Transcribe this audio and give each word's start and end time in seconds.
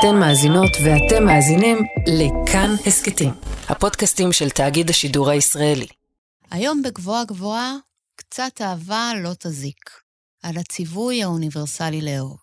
אתן 0.00 0.16
מאזינות 0.16 0.70
ואתם 0.84 1.24
מאזינים 1.24 1.78
לכאן 2.06 2.70
הסכתים, 2.86 3.30
הפודקאסטים 3.68 4.32
של 4.32 4.50
תאגיד 4.50 4.90
השידור 4.90 5.30
הישראלי. 5.30 5.86
היום 6.50 6.82
בגבוהה 6.82 7.24
גבוהה, 7.24 7.74
קצת 8.16 8.60
אהבה 8.60 9.10
לא 9.22 9.30
תזיק. 9.38 9.90
על 10.42 10.56
הציווי 10.58 11.22
האוניברסלי 11.22 12.00
לאהוב. 12.00 12.36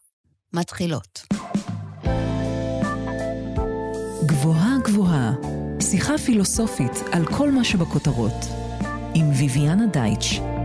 מתחילות. 0.53 1.25
גבוהה 4.25 4.75
גבוהה, 4.83 5.31
שיחה 5.81 6.17
פילוסופית 6.17 6.93
על 7.11 7.25
כל 7.25 7.51
מה 7.51 7.63
שבכותרות, 7.63 8.45
עם 9.13 9.31
ויviana 9.31 9.91
דייטש. 9.93 10.56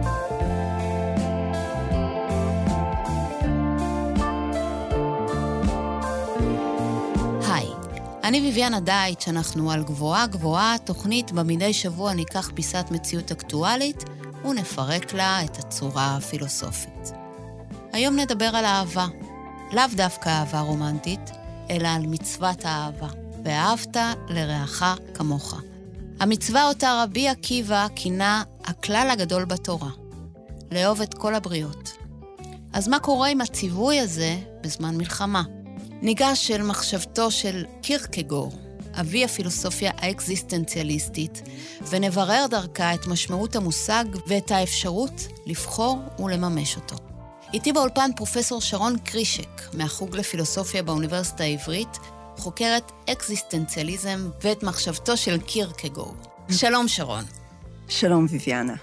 אני 8.25 8.41
ביביאנה 8.41 8.81
דייטש, 8.81 9.29
אנחנו 9.29 9.71
על 9.71 9.83
גבוהה 9.85 10.27
גבוהה, 10.27 10.77
תוכנית 10.85 11.33
בה 11.33 11.43
מדי 11.43 11.73
שבוע 11.73 12.15
ניקח 12.15 12.51
פיסת 12.55 12.87
מציאות 12.91 13.31
אקטואלית 13.31 14.05
ונפרק 14.45 15.15
לה 15.15 15.45
את 15.45 15.59
הצורה 15.59 16.17
הפילוסופית. 16.17 17.13
היום 17.93 18.17
נדבר 18.17 18.51
על 18.55 18.65
אהבה. 18.65 19.07
לאו 19.73 19.85
דווקא 19.97 20.29
אהבה 20.29 20.61
רומנטית, 20.61 21.31
אלא 21.71 21.89
על 21.89 22.07
מצוות 22.07 22.65
האהבה. 22.65 23.09
ואהבת 23.45 23.97
לרעך 24.29 24.83
כמוך. 25.15 25.61
המצווה 26.21 26.69
אותה 26.69 27.03
רבי 27.03 27.29
עקיבא 27.29 27.87
כינה 27.97 28.43
הכלל 28.65 29.09
הגדול 29.13 29.45
בתורה, 29.45 29.91
לאהוב 30.73 31.01
את 31.01 31.15
כל 31.15 31.35
הבריות. 31.35 31.93
אז 32.73 32.89
מה 32.89 32.99
קורה 32.99 33.29
עם 33.29 33.41
הציווי 33.41 34.01
הזה 34.01 34.37
בזמן 34.61 34.97
מלחמה? 34.97 35.43
ניגש 36.03 36.51
אל 36.51 36.63
מחשבתו 36.63 37.31
של 37.31 37.65
קירקגור, 37.83 38.53
אבי 39.01 39.25
הפילוסופיה 39.25 39.91
האקזיסטנציאליסטית, 39.97 41.43
ונברר 41.91 42.47
דרכה 42.51 42.95
את 42.95 43.07
משמעות 43.07 43.57
המושג 43.57 44.05
ואת 44.27 44.51
האפשרות 44.51 45.29
לבחור 45.47 45.99
ולממש 46.19 46.77
אותו. 46.77 46.97
איתי 47.55 47.73
באולפן 47.73 48.11
פרופסור 48.17 48.61
שרון 48.61 48.99
קרישק, 48.99 49.63
מהחוג 49.73 50.17
לפילוסופיה 50.17 50.83
באוניברסיטה 50.83 51.45
העברית, 51.45 51.99
חוקרת 52.37 52.93
אקזיסטנציאליזם 53.11 54.31
ואת 54.43 54.63
מחשבתו 54.63 55.17
של 55.17 55.41
קירקגור. 55.41 56.15
שלום, 56.51 56.89
שרון. 56.89 57.25
שלום, 57.89 58.27
ביביאנה. 58.27 58.75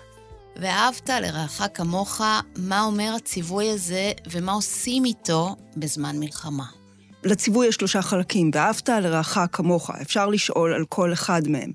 ואהבת 0.55 1.09
לרעך 1.09 1.61
כמוך, 1.73 2.21
מה 2.55 2.81
אומר 2.81 3.13
הציווי 3.15 3.71
הזה 3.71 4.11
ומה 4.31 4.51
עושים 4.51 5.05
איתו 5.05 5.55
בזמן 5.77 6.19
מלחמה? 6.19 6.78
לציווי 7.23 7.67
יש 7.67 7.75
שלושה 7.75 8.01
חלקים, 8.01 8.51
ואהבת 8.53 8.89
לרעך 8.89 9.37
כמוך, 9.51 9.89
אפשר 10.01 10.27
לשאול 10.27 10.73
על 10.73 10.85
כל 10.85 11.13
אחד 11.13 11.47
מהם. 11.47 11.71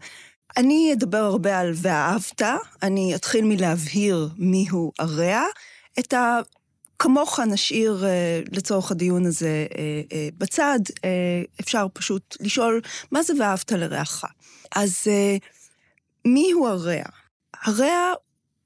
אני 0.57 0.93
אדבר 0.93 1.19
הרבה 1.19 1.59
על 1.59 1.73
ואהבת, 1.75 2.43
אני 2.83 3.15
אתחיל 3.15 3.45
מלהבהיר 3.45 4.29
מיהו 4.37 4.93
הרע. 4.99 5.45
את 5.99 6.13
ה... 6.13 6.41
כמוך 6.99 7.41
נשאיר 7.41 8.05
uh, 8.05 8.49
לצורך 8.57 8.91
הדיון 8.91 9.27
הזה 9.27 9.67
uh, 9.71 9.75
uh, 9.75 10.15
בצד, 10.39 10.79
uh, 10.89 11.61
אפשר 11.61 11.87
פשוט 11.93 12.37
לשאול, 12.41 12.81
מה 13.13 13.23
זה 13.23 13.33
ואהבת 13.41 13.73
לרעך? 13.73 14.25
אז 14.75 14.97
uh, 15.05 15.45
מיהו 16.25 16.67
הרע? 16.67 17.03
הרע 17.63 18.13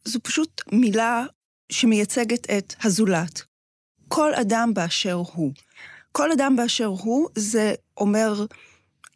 זו 0.04 0.18
פשוט 0.22 0.62
מילה 0.72 1.24
שמייצגת 1.72 2.50
את 2.50 2.74
הזולת. 2.82 3.42
כל 4.08 4.34
אדם 4.34 4.74
באשר 4.74 5.22
הוא. 5.32 5.52
כל 6.18 6.32
אדם 6.32 6.56
באשר 6.56 6.86
הוא, 6.86 7.28
זה 7.34 7.74
אומר 7.96 8.46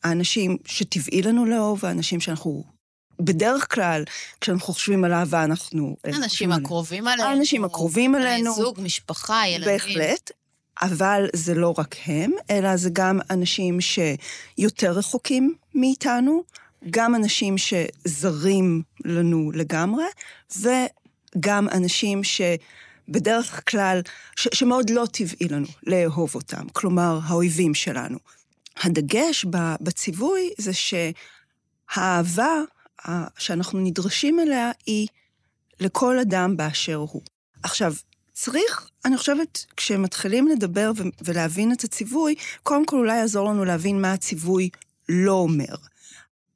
האנשים 0.04 0.56
שטבעי 0.64 1.22
לנו 1.22 1.46
לאהוב, 1.46 1.84
האנשים 1.84 2.20
שאנחנו 2.20 2.64
בדרך 3.20 3.74
כלל, 3.74 4.04
כשאנחנו 4.40 4.74
חושבים 4.74 5.04
על 5.04 5.12
אהבה, 5.12 5.44
אנחנו... 5.44 5.96
אה, 6.06 6.16
אנשים 6.16 6.52
הקרובים 6.52 7.08
עלינו. 7.08 7.28
האנשים 7.28 7.64
הקרובים 7.64 8.14
עלינו. 8.14 8.54
זוג, 8.54 8.80
משפחה, 8.80 9.42
ילדים. 9.48 9.72
בהחלט. 9.72 10.30
אבל 10.82 11.26
זה 11.32 11.54
לא 11.54 11.74
רק 11.78 11.96
הם, 12.06 12.32
אלא 12.50 12.76
זה 12.76 12.90
גם 12.92 13.18
אנשים 13.30 13.78
שיותר 13.80 14.92
רחוקים 14.92 15.54
מאיתנו, 15.74 16.42
גם 16.90 17.14
אנשים 17.14 17.56
שזרים 17.58 18.82
לנו 19.04 19.52
לגמרי, 19.54 20.04
וגם 20.56 21.68
אנשים 21.68 22.24
ש... 22.24 22.40
בדרך 23.08 23.70
כלל, 23.70 24.00
ש- 24.36 24.48
שמאוד 24.54 24.90
לא 24.90 25.06
טבעי 25.12 25.48
לנו 25.48 25.66
לאהוב 25.82 26.34
אותם, 26.34 26.68
כלומר, 26.72 27.18
האויבים 27.24 27.74
שלנו. 27.74 28.18
הדגש 28.82 29.46
בציווי 29.80 30.50
זה 30.58 30.70
שהאהבה 31.94 32.54
שאנחנו 33.38 33.80
נדרשים 33.80 34.40
אליה 34.40 34.70
היא 34.86 35.06
לכל 35.80 36.18
אדם 36.18 36.56
באשר 36.56 36.96
הוא. 36.96 37.22
עכשיו, 37.62 37.94
צריך, 38.32 38.88
אני 39.04 39.16
חושבת, 39.16 39.66
כשמתחילים 39.76 40.48
לדבר 40.48 40.92
ולהבין 41.24 41.72
את 41.72 41.84
הציווי, 41.84 42.34
קודם 42.62 42.86
כל 42.86 42.96
אולי 42.96 43.16
יעזור 43.16 43.48
לנו 43.48 43.64
להבין 43.64 44.00
מה 44.00 44.12
הציווי 44.12 44.70
לא 45.08 45.32
אומר. 45.32 45.74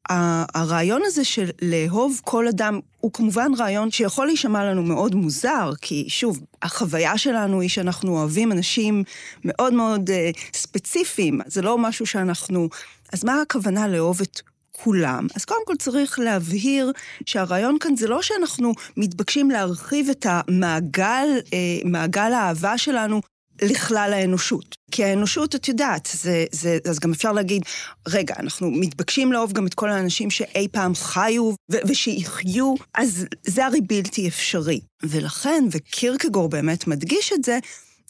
הרעיון 0.08 1.02
הזה 1.04 1.24
של 1.24 1.50
לאהוב 1.62 2.20
כל 2.24 2.48
אדם 2.48 2.80
הוא 3.00 3.12
כמובן 3.12 3.50
רעיון 3.58 3.90
שיכול 3.90 4.26
להישמע 4.26 4.64
לנו 4.64 4.82
מאוד 4.82 5.14
מוזר, 5.14 5.72
כי 5.82 6.04
שוב, 6.08 6.40
החוויה 6.62 7.18
שלנו 7.18 7.60
היא 7.60 7.68
שאנחנו 7.68 8.18
אוהבים 8.18 8.52
אנשים 8.52 9.04
מאוד 9.44 9.72
מאוד 9.72 10.10
uh, 10.10 10.38
ספציפיים, 10.54 11.40
זה 11.46 11.62
לא 11.62 11.78
משהו 11.78 12.06
שאנחנו... 12.06 12.68
אז 13.12 13.24
מה 13.24 13.40
הכוונה 13.40 13.88
לאהוב 13.88 14.20
את 14.20 14.40
כולם? 14.72 15.26
אז 15.34 15.44
קודם 15.44 15.60
כל 15.66 15.74
צריך 15.76 16.18
להבהיר 16.18 16.92
שהרעיון 17.26 17.76
כאן 17.80 17.96
זה 17.96 18.08
לא 18.08 18.22
שאנחנו 18.22 18.72
מתבקשים 18.96 19.50
להרחיב 19.50 20.08
את 20.10 20.26
המעגל, 20.28 21.28
uh, 21.44 21.50
מעגל 21.84 22.32
האהבה 22.32 22.78
שלנו 22.78 23.20
לכלל 23.62 24.10
האנושות. 24.14 24.76
כי 24.90 25.04
האנושות, 25.04 25.54
את 25.54 25.68
יודעת, 25.68 26.08
זה, 26.12 26.44
זה, 26.52 26.78
אז 26.88 26.98
גם 26.98 27.12
אפשר 27.12 27.32
להגיד, 27.32 27.62
רגע, 28.08 28.34
אנחנו 28.38 28.70
מתבקשים 28.70 29.32
לאהוב 29.32 29.52
גם 29.52 29.66
את 29.66 29.74
כל 29.74 29.90
האנשים 29.90 30.30
שאי 30.30 30.68
פעם 30.72 30.94
חיו 30.94 31.50
ו- 31.72 31.76
ושיחיו, 31.88 32.74
אז 32.94 33.26
זה 33.46 33.66
הרי 33.66 33.80
בלתי 33.80 34.28
אפשרי. 34.28 34.80
ולכן, 35.02 35.64
וקירקגור 35.70 36.48
באמת 36.48 36.86
מדגיש 36.86 37.32
את 37.32 37.44
זה, 37.44 37.58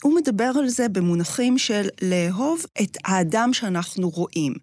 הוא 0.03 0.17
מדבר 0.17 0.51
על 0.59 0.69
זה 0.69 0.89
במונחים 0.89 1.59
של 1.59 1.89
לאהוב 2.03 2.65
את 2.83 2.97
האדם 3.05 3.53
שאנחנו 3.53 4.09
רואים. 4.11 4.55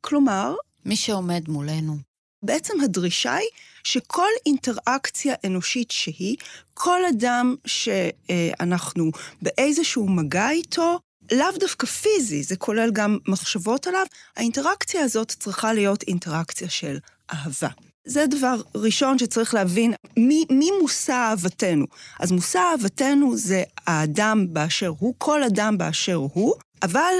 כלומר... 0.00 0.54
מי 0.86 0.96
שעומד 0.96 1.48
מולנו. 1.48 1.96
בעצם 2.44 2.80
הדרישה 2.80 3.34
היא 3.34 3.48
שכל 3.84 4.28
אינטראקציה 4.46 5.34
אנושית 5.46 5.90
שהיא, 5.90 6.36
כל 6.74 7.00
אדם 7.04 7.54
שאנחנו 7.66 9.10
באיזשהו 9.42 10.08
מגע 10.08 10.50
איתו, 10.50 10.98
לאו 11.32 11.58
דווקא 11.60 11.86
פיזי, 11.86 12.42
זה 12.42 12.56
כולל 12.56 12.90
גם 12.92 13.18
מחשבות 13.28 13.86
עליו, 13.86 14.06
האינטראקציה 14.36 15.04
הזאת 15.04 15.28
צריכה 15.28 15.72
להיות 15.72 16.02
אינטראקציה 16.02 16.68
של 16.68 16.98
אהבה. 17.32 17.68
זה 18.06 18.26
דבר 18.26 18.60
ראשון 18.74 19.18
שצריך 19.18 19.54
להבין, 19.54 19.94
מי, 20.16 20.44
מי 20.50 20.68
מושא 20.80 21.12
אהבתנו? 21.12 21.86
אז 22.20 22.32
מושא 22.32 22.58
אהבתנו 22.58 23.36
זה 23.36 23.62
האדם 23.86 24.46
באשר 24.48 24.92
הוא, 24.98 25.14
כל 25.18 25.42
אדם 25.42 25.78
באשר 25.78 26.14
הוא, 26.14 26.54
אבל 26.82 27.14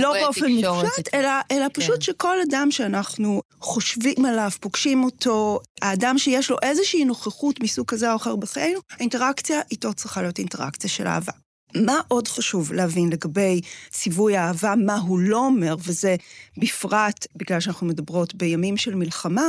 לא 0.00 0.12
באופן 0.12 0.52
מופשט, 0.52 1.14
אלא, 1.14 1.28
אלא 1.50 1.66
כן. 1.68 1.80
פשוט 1.82 2.02
שכל 2.02 2.36
אדם 2.48 2.70
שאנחנו 2.70 3.42
חושבים 3.60 4.24
עליו, 4.24 4.50
פוגשים 4.60 5.04
אותו, 5.04 5.60
האדם 5.82 6.18
שיש 6.18 6.50
לו 6.50 6.56
איזושהי 6.62 7.04
נוכחות 7.04 7.60
מסוג 7.60 7.86
כזה 7.86 8.10
או 8.10 8.16
אחר 8.16 8.36
בחיינו, 8.36 8.80
האינטראקציה 8.90 9.60
איתו 9.70 9.94
צריכה 9.94 10.22
להיות 10.22 10.38
אינטראקציה 10.38 10.90
של 10.90 11.06
אהבה. 11.06 11.32
מה 11.74 12.00
עוד 12.08 12.28
חשוב 12.28 12.72
להבין 12.72 13.10
לגבי 13.10 13.60
ציווי 13.90 14.36
האהבה, 14.36 14.74
מה 14.76 14.96
הוא 14.96 15.18
לא 15.18 15.38
אומר, 15.38 15.74
וזה 15.78 16.16
בפרט 16.58 17.26
בגלל 17.36 17.60
שאנחנו 17.60 17.86
מדברות 17.86 18.34
בימים 18.34 18.76
של 18.76 18.94
מלחמה, 18.94 19.46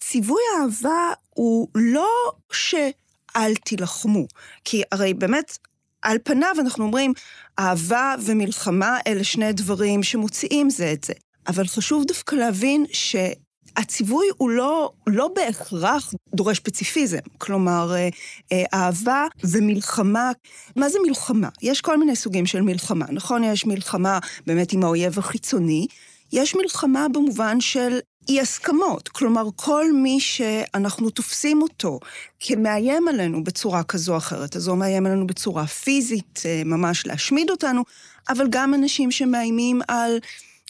ציווי 0.00 0.42
האהבה 0.58 1.12
הוא 1.30 1.68
לא 1.74 2.08
שאל 2.52 3.54
תילחמו, 3.64 4.26
כי 4.64 4.82
הרי 4.92 5.14
באמת 5.14 5.58
על 6.06 6.18
פניו 6.24 6.54
אנחנו 6.60 6.84
אומרים, 6.84 7.12
אהבה 7.58 8.14
ומלחמה 8.24 8.98
אלה 9.06 9.24
שני 9.24 9.52
דברים 9.52 10.02
שמוציאים 10.02 10.70
זה 10.70 10.92
את 10.92 11.04
זה. 11.04 11.12
אבל 11.48 11.66
חשוב 11.66 12.04
דווקא 12.04 12.34
להבין 12.36 12.84
שהציווי 12.92 14.26
הוא 14.36 14.50
לא, 14.50 14.92
לא 15.06 15.28
בהכרח 15.34 16.14
דורש 16.34 16.60
פציפיזם. 16.60 17.18
כלומר, 17.38 17.94
אה, 17.94 18.08
אה, 18.52 18.64
אהבה 18.74 19.26
ומלחמה, 19.44 20.32
מה 20.76 20.88
זה 20.88 20.98
מלחמה? 21.06 21.48
יש 21.62 21.80
כל 21.80 21.98
מיני 21.98 22.16
סוגים 22.16 22.46
של 22.46 22.60
מלחמה, 22.60 23.06
נכון? 23.10 23.44
יש 23.44 23.66
מלחמה 23.66 24.18
באמת 24.46 24.72
עם 24.72 24.84
האויב 24.84 25.18
החיצוני, 25.18 25.86
יש 26.32 26.54
מלחמה 26.54 27.06
במובן 27.12 27.60
של 27.60 27.98
אי 28.28 28.40
הסכמות. 28.40 29.08
כלומר, 29.08 29.48
כל 29.56 29.92
מי 29.92 30.20
שאנחנו 30.20 31.10
תופסים 31.10 31.62
אותו 31.62 32.00
כמאיים 32.40 33.08
עלינו 33.08 33.44
בצורה 33.44 33.82
כזו 33.82 34.12
או 34.12 34.18
אחרת, 34.18 34.56
אז 34.56 34.68
הוא 34.68 34.78
מאיים 34.78 35.06
עלינו 35.06 35.26
בצורה 35.26 35.66
פיזית, 35.66 36.42
אה, 36.44 36.62
ממש 36.64 37.06
להשמיד 37.06 37.50
אותנו, 37.50 37.82
אבל 38.28 38.46
גם 38.50 38.74
אנשים 38.74 39.10
שמאיימים 39.10 39.80
על 39.88 40.18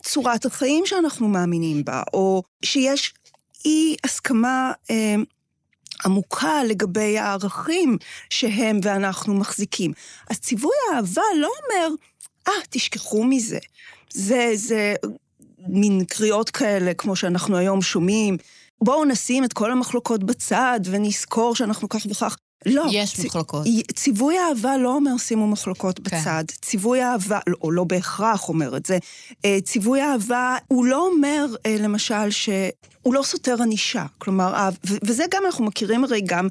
צורת 0.03 0.47
החיים 0.47 0.87
שאנחנו 0.87 1.29
מאמינים 1.29 1.85
בה, 1.85 2.03
או 2.13 2.43
שיש 2.65 3.15
אי 3.65 3.97
הסכמה 4.05 4.73
אה, 4.91 5.15
עמוקה 6.05 6.65
לגבי 6.65 7.19
הערכים 7.19 7.99
שהם 8.31 8.81
ואנחנו 8.83 9.35
מחזיקים. 9.35 9.93
אז 10.31 10.41
ציווי 10.41 10.73
האהבה 10.93 11.23
לא 11.37 11.49
אומר, 11.65 11.95
אה, 12.49 12.53
ah, 12.53 12.67
תשכחו 12.71 13.25
מזה. 13.25 13.59
זה, 14.13 14.51
זה 14.55 14.95
מין 15.69 16.05
קריאות 16.05 16.51
כאלה, 16.51 16.95
כמו 16.95 17.17
שאנחנו 17.17 17.57
היום 17.57 17.83
שומעים. 17.83 18.37
בואו 18.81 19.05
נשים 19.05 19.45
את 19.45 19.53
כל 19.53 19.73
המחלוקות 19.73 20.25
בצד 20.25 20.81
ונזכור 20.85 21.57
שאנחנו 21.57 21.89
כך 21.89 22.07
וכך. 22.11 22.37
לא. 22.67 22.85
יש 22.91 23.17
צ... 23.17 23.25
מחלוקות. 23.25 23.67
ציווי 23.95 24.37
אהבה 24.39 24.77
לא 24.77 24.95
אומר 24.95 25.17
שימו 25.19 25.47
מחלוקות 25.47 25.99
כן. 25.99 26.21
בצד. 26.21 26.45
ציווי 26.63 27.03
אהבה, 27.03 27.39
או 27.63 27.71
לא 27.71 27.85
בהכרח 27.85 28.49
אומר 28.49 28.77
את 28.77 28.87
זה, 28.87 28.99
אה, 29.45 29.59
ציווי 29.65 30.03
אהבה, 30.03 30.57
הוא 30.69 30.87
לא 30.87 31.07
אומר, 31.07 31.47
אה, 31.67 31.77
למשל, 31.79 32.31
ש... 32.31 32.49
הוא 33.03 33.15
לא 33.15 33.23
סותר 33.23 33.63
ענישה. 33.63 34.05
כלומר, 34.19 34.69
וזה 34.85 35.25
גם 35.31 35.43
אנחנו 35.47 35.65
מכירים 35.65 36.05
הרי 36.05 36.21
גם 36.21 36.49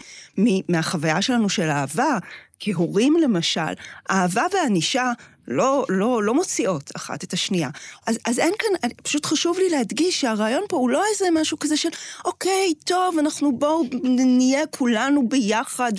מהחוויה 0.70 1.22
שלנו 1.22 1.50
של 1.50 1.70
אהבה, 1.70 2.18
כהורים 2.60 3.16
למשל, 3.24 3.74
אהבה 4.12 4.44
וענישה 4.54 5.12
לא, 5.48 5.86
לא, 5.90 6.24
לא 6.24 6.34
מוציאות 6.34 6.92
אחת 6.96 7.24
את 7.24 7.34
השנייה. 7.34 7.70
אז, 8.08 8.20
אז 8.26 8.40
אין 8.40 8.54
כאן, 8.60 8.90
פשוט 9.04 9.26
חשוב 9.26 9.58
לי 9.58 9.70
להדגיש 9.70 10.22
שהרעיון 10.22 10.64
פה 10.70 10.78
הוא 10.78 10.90
לא 10.90 11.04
איזה 11.12 11.26
משהו 11.34 11.60
כזה 11.60 11.78
של, 11.78 11.90
אוקיי, 12.26 12.74
טוב, 12.86 13.18
אנחנו 13.20 13.58
בואו 13.58 13.84
נהיה 14.04 14.68
כולנו 14.68 15.30
ביחד 15.30 15.92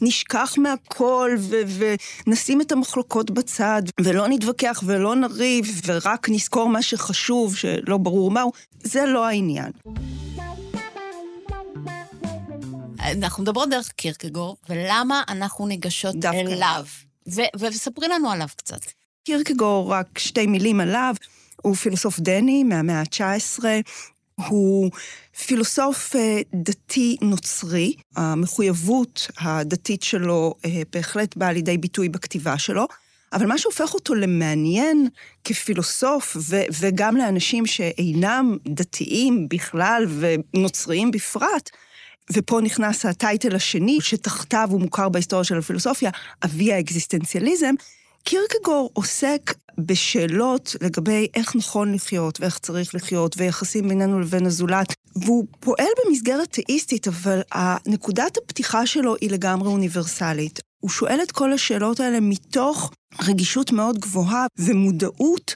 ונשכח 0.00 0.54
מהכל 0.58 1.36
ו- 1.38 1.62
ונשים 2.26 2.60
את 2.60 2.72
המחלוקות 2.72 3.30
בצד 3.30 3.82
ולא 4.00 4.28
נתווכח 4.28 4.82
ולא 4.86 5.14
נריב 5.14 5.80
ורק 5.86 6.28
נזכור 6.28 6.68
מה 6.68 6.82
שחשוב, 6.82 7.56
שלא 7.56 7.96
ברור 7.96 8.30
מהו. 8.30 8.52
זה 8.82 9.06
לא 9.06 9.26
העניין. 9.26 9.72
אנחנו 13.00 13.42
מדברות 13.42 13.70
דרך 13.70 13.88
קירקגור, 13.88 14.56
ולמה 14.68 15.22
אנחנו 15.28 15.66
ניגשות 15.66 16.24
אליו? 16.24 16.84
וספרי 17.60 18.08
לנו 18.08 18.30
עליו 18.30 18.48
קצת. 18.56 18.80
קירקגור, 19.24 19.92
רק 19.92 20.18
שתי 20.18 20.46
מילים 20.46 20.80
עליו, 20.80 21.14
הוא 21.62 21.74
פילוסוף 21.74 22.20
דני 22.20 22.64
מהמאה 22.64 23.00
ה-19. 23.00 23.64
הוא 24.48 24.90
פילוסוף 25.46 26.16
אה, 26.16 26.40
דתי 26.54 27.16
נוצרי, 27.22 27.94
המחויבות 28.16 29.28
הדתית 29.40 30.02
שלו 30.02 30.54
אה, 30.64 30.82
בהחלט 30.92 31.36
באה 31.36 31.52
לידי 31.52 31.78
ביטוי 31.78 32.08
בכתיבה 32.08 32.58
שלו, 32.58 32.86
אבל 33.32 33.46
מה 33.46 33.58
שהופך 33.58 33.94
אותו 33.94 34.14
למעניין 34.14 35.08
כפילוסוף, 35.44 36.36
ו- 36.40 36.64
וגם 36.80 37.16
לאנשים 37.16 37.66
שאינם 37.66 38.56
דתיים 38.68 39.48
בכלל 39.48 40.06
ונוצריים 40.18 41.10
בפרט, 41.10 41.70
ופה 42.32 42.60
נכנס 42.60 43.06
הטייטל 43.06 43.56
השני, 43.56 43.98
שתחתיו 44.00 44.68
הוא 44.70 44.80
מוכר 44.80 45.08
בהיסטוריה 45.08 45.44
של 45.44 45.58
הפילוסופיה, 45.58 46.10
אבי 46.44 46.72
האקזיסטנציאליזם, 46.72 47.74
קירקגור 48.24 48.90
עוסק 48.92 49.54
בשאלות 49.78 50.76
לגבי 50.80 51.26
איך 51.34 51.56
נכון 51.56 51.94
לחיות 51.94 52.40
ואיך 52.40 52.58
צריך 52.58 52.94
לחיות 52.94 53.34
ויחסים 53.38 53.88
בינינו 53.88 54.20
לבין 54.20 54.46
הזולת, 54.46 54.94
והוא 55.16 55.46
פועל 55.60 55.86
במסגרת 56.04 56.52
תאיסטית, 56.52 57.08
אבל 57.08 57.40
נקודת 57.86 58.36
הפתיחה 58.36 58.86
שלו 58.86 59.14
היא 59.20 59.30
לגמרי 59.30 59.68
אוניברסלית. 59.68 60.60
הוא 60.80 60.90
שואל 60.90 61.20
את 61.22 61.32
כל 61.32 61.52
השאלות 61.52 62.00
האלה 62.00 62.20
מתוך 62.20 62.90
רגישות 63.22 63.72
מאוד 63.72 63.98
גבוהה 63.98 64.46
ומודעות 64.58 65.54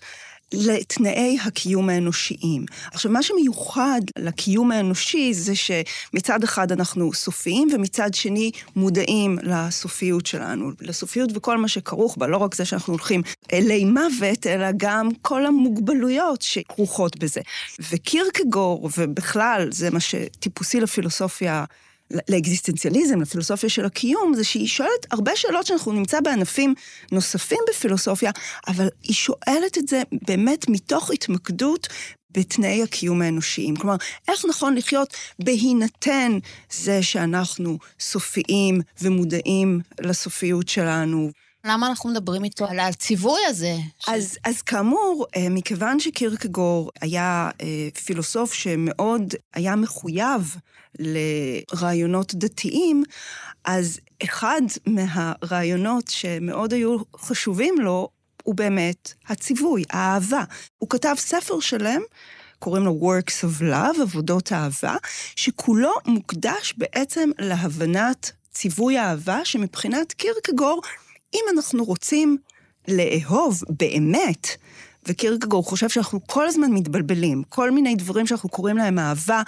לתנאי 0.53 1.39
הקיום 1.45 1.89
האנושיים. 1.89 2.65
עכשיו, 2.93 3.11
מה 3.11 3.23
שמיוחד 3.23 4.01
לקיום 4.19 4.73
האנושי 4.73 5.35
זה 5.35 5.53
שמצד 5.55 6.45
אחד 6.45 6.73
אנחנו 6.73 7.13
סופיים, 7.13 7.69
ומצד 7.75 8.15
שני 8.15 8.51
מודעים 8.77 9.39
לסופיות 9.43 10.27
שלנו, 10.27 10.71
לסופיות 10.81 11.31
וכל 11.35 11.59
מה 11.59 11.69
שכרוך 11.69 12.17
בה, 12.17 12.27
לא 12.27 12.37
רק 12.37 12.55
זה 12.55 12.65
שאנחנו 12.65 12.93
הולכים 12.93 13.23
אלי 13.53 13.85
מוות, 13.85 14.47
אלא 14.47 14.67
גם 14.77 15.09
כל 15.23 15.47
המוגבלויות 15.47 16.43
שכרוכות 16.43 17.19
בזה. 17.19 17.41
וקירקגור, 17.91 18.91
ובכלל, 18.99 19.69
זה 19.71 19.91
מה 19.91 20.01
שטיפוסי 20.01 20.81
לפילוסופיה 20.81 21.65
לאקזיסטנציאליזם, 22.29 23.21
לפילוסופיה 23.21 23.69
של 23.69 23.85
הקיום, 23.85 24.35
זה 24.35 24.45
שהיא 24.45 24.69
שואלת 24.69 25.07
הרבה 25.11 25.37
שאלות 25.37 25.67
שאנחנו 25.67 25.93
נמצא 25.93 26.21
בענפים 26.21 26.75
נוספים 27.13 27.59
בפילוסופיה, 27.69 28.31
אבל 28.69 28.89
היא 29.03 29.15
שואלת 29.15 29.79
את 29.79 29.89
זה 29.89 30.03
באמת 30.27 30.69
מתוך 30.69 31.11
התמקדות 31.11 31.89
בתנאי 32.31 32.83
הקיום 32.83 33.23
האנושיים. 33.23 33.77
כלומר, 33.77 33.97
איך 34.29 34.45
נכון 34.49 34.75
לחיות 34.75 35.15
בהינתן 35.39 36.39
זה 36.73 37.03
שאנחנו 37.03 37.79
סופיים 38.01 38.81
ומודעים 39.03 39.81
לסופיות 40.01 40.69
שלנו. 40.69 41.31
למה 41.65 41.87
אנחנו 41.87 42.11
מדברים 42.11 42.45
איתו 42.45 42.67
על 42.67 42.79
הציווי 42.79 43.41
הזה? 43.47 43.77
אז, 44.09 44.39
אז 44.45 44.63
כאמור, 44.63 45.27
אה, 45.37 45.47
מכיוון 45.51 46.01
שקירקגור 46.01 46.91
היה 47.01 47.51
אה, 47.61 47.89
פילוסוף 48.05 48.53
שמאוד 48.53 49.35
היה 49.55 49.77
מחויב 49.77 50.57
לרעיונות 50.99 52.35
דתיים, 52.35 53.03
אז 53.65 54.01
אחד 54.25 54.63
מהרעיונות 54.87 56.09
שמאוד 56.09 56.73
היו 56.73 56.97
חשובים 57.17 57.75
לו, 57.81 58.09
הוא 58.43 58.55
באמת 58.55 59.13
הציווי, 59.29 59.85
האהבה. 59.91 60.45
הוא 60.79 60.91
כתב 60.91 61.15
ספר 61.19 61.61
שלם, 61.61 62.01
קוראים 62.59 62.85
לו 62.85 63.01
Works 63.03 63.45
of 63.45 63.63
Love, 63.63 64.03
עבודות 64.03 64.53
אהבה, 64.53 64.97
שכולו 65.37 65.93
מוקדש 66.07 66.75
בעצם 66.77 67.31
להבנת 67.39 68.33
ציווי 68.51 68.99
האהבה, 68.99 69.45
שמבחינת 69.45 70.13
קירקגור, 70.13 70.81
אם 71.35 71.45
אנחנו 71.55 71.85
רוצים 71.85 72.37
לאהוב 72.89 73.63
באמת, 73.69 74.49
וקירקגור 75.07 75.65
חושב 75.65 75.89
שאנחנו 75.89 76.21
כל 76.27 76.47
הזמן 76.47 76.73
מתבלבלים. 76.73 77.43
כל 77.49 77.71
מיני 77.71 77.95
דברים 77.95 78.27
שאנחנו 78.27 78.49
קוראים 78.49 78.77
להם 78.77 78.99
אהבה, 78.99 79.43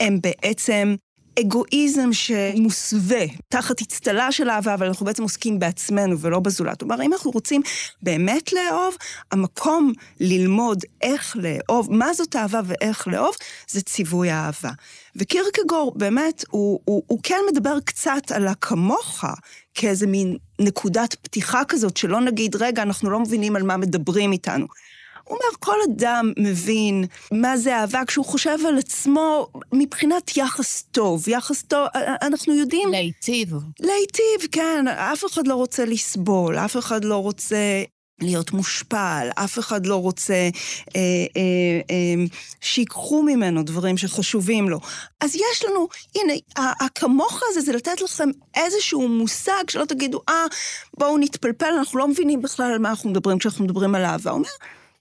הם 0.00 0.18
בעצם 0.20 0.94
אגואיזם 1.40 2.12
שמוסווה 2.12 3.24
תחת 3.48 3.80
אצטלה 3.80 4.32
של 4.32 4.50
אהבה, 4.50 4.74
אבל 4.74 4.86
אנחנו 4.86 5.06
בעצם 5.06 5.22
עוסקים 5.22 5.58
בעצמנו 5.58 6.18
ולא 6.18 6.40
בזולת. 6.40 6.80
כלומר, 6.80 7.02
אם 7.02 7.12
אנחנו 7.12 7.30
רוצים 7.30 7.62
באמת 8.02 8.52
לאהוב, 8.52 8.96
המקום 9.32 9.92
ללמוד 10.20 10.84
איך 11.02 11.36
לאהוב, 11.36 11.92
מה 11.92 12.12
זאת 12.12 12.36
אהבה 12.36 12.60
ואיך 12.64 13.08
לאהוב, 13.08 13.34
זה 13.68 13.82
ציווי 13.82 14.30
האהבה. 14.30 14.70
וקירקגור 15.16 15.92
באמת, 15.96 16.44
הוא, 16.50 16.80
הוא, 16.84 17.02
הוא 17.06 17.18
כן 17.22 17.40
מדבר 17.52 17.80
קצת 17.84 18.32
על 18.32 18.48
הכמוך, 18.48 19.24
כאיזה 19.74 20.06
מין 20.06 20.36
נקודת 20.60 21.14
פתיחה 21.22 21.62
כזאת, 21.68 21.96
שלא 21.96 22.20
נגיד, 22.20 22.56
רגע, 22.56 22.82
אנחנו 22.82 23.10
לא 23.10 23.20
מבינים 23.20 23.56
על 23.56 23.62
מה 23.62 23.76
מדברים 23.76 24.32
איתנו. 24.32 24.66
הוא 25.24 25.38
אומר, 25.38 25.56
כל 25.58 25.76
אדם 25.90 26.32
מבין 26.38 27.04
מה 27.32 27.56
זה 27.56 27.76
אהבה 27.76 28.04
כשהוא 28.06 28.24
חושב 28.24 28.58
על 28.68 28.78
עצמו 28.78 29.46
מבחינת 29.72 30.36
יחס 30.36 30.82
טוב. 30.82 31.28
יחס 31.28 31.62
טוב, 31.62 31.88
אנחנו 32.22 32.54
יודעים... 32.54 32.90
להיטיב. 32.90 33.52
להיטיב, 33.80 34.48
כן. 34.52 34.88
אף 34.88 35.24
אחד 35.24 35.46
לא 35.46 35.54
רוצה 35.54 35.84
לסבול, 35.84 36.58
אף 36.58 36.76
אחד 36.76 37.04
לא 37.04 37.16
רוצה 37.16 37.56
להיות 38.20 38.52
מושפל, 38.52 39.28
אף 39.34 39.58
אחד 39.58 39.86
לא 39.86 39.96
רוצה 39.96 40.34
אה, 40.34 40.50
אה, 40.96 41.80
אה, 41.90 42.24
שיקחו 42.60 43.22
ממנו 43.22 43.62
דברים 43.62 43.96
שחשובים 43.96 44.68
לו. 44.68 44.80
אז 45.20 45.34
יש 45.34 45.64
לנו, 45.64 45.88
הנה, 46.14 46.32
הכמוך 46.56 47.40
הזה 47.50 47.60
זה 47.60 47.72
לתת 47.72 48.00
לכם 48.00 48.28
איזשהו 48.54 49.08
מושג 49.08 49.70
שלא 49.70 49.84
תגידו, 49.84 50.20
אה, 50.28 50.46
בואו 50.98 51.18
נתפלפל, 51.18 51.72
אנחנו 51.78 51.98
לא 51.98 52.08
מבינים 52.08 52.42
בכלל 52.42 52.72
על 52.72 52.78
מה 52.78 52.90
אנחנו 52.90 53.10
מדברים 53.10 53.38
כשאנחנו 53.38 53.64
מדברים 53.64 53.94
על 53.94 54.04
אהבה. 54.04 54.30
הוא 54.30 54.38
אומר, 54.38 54.48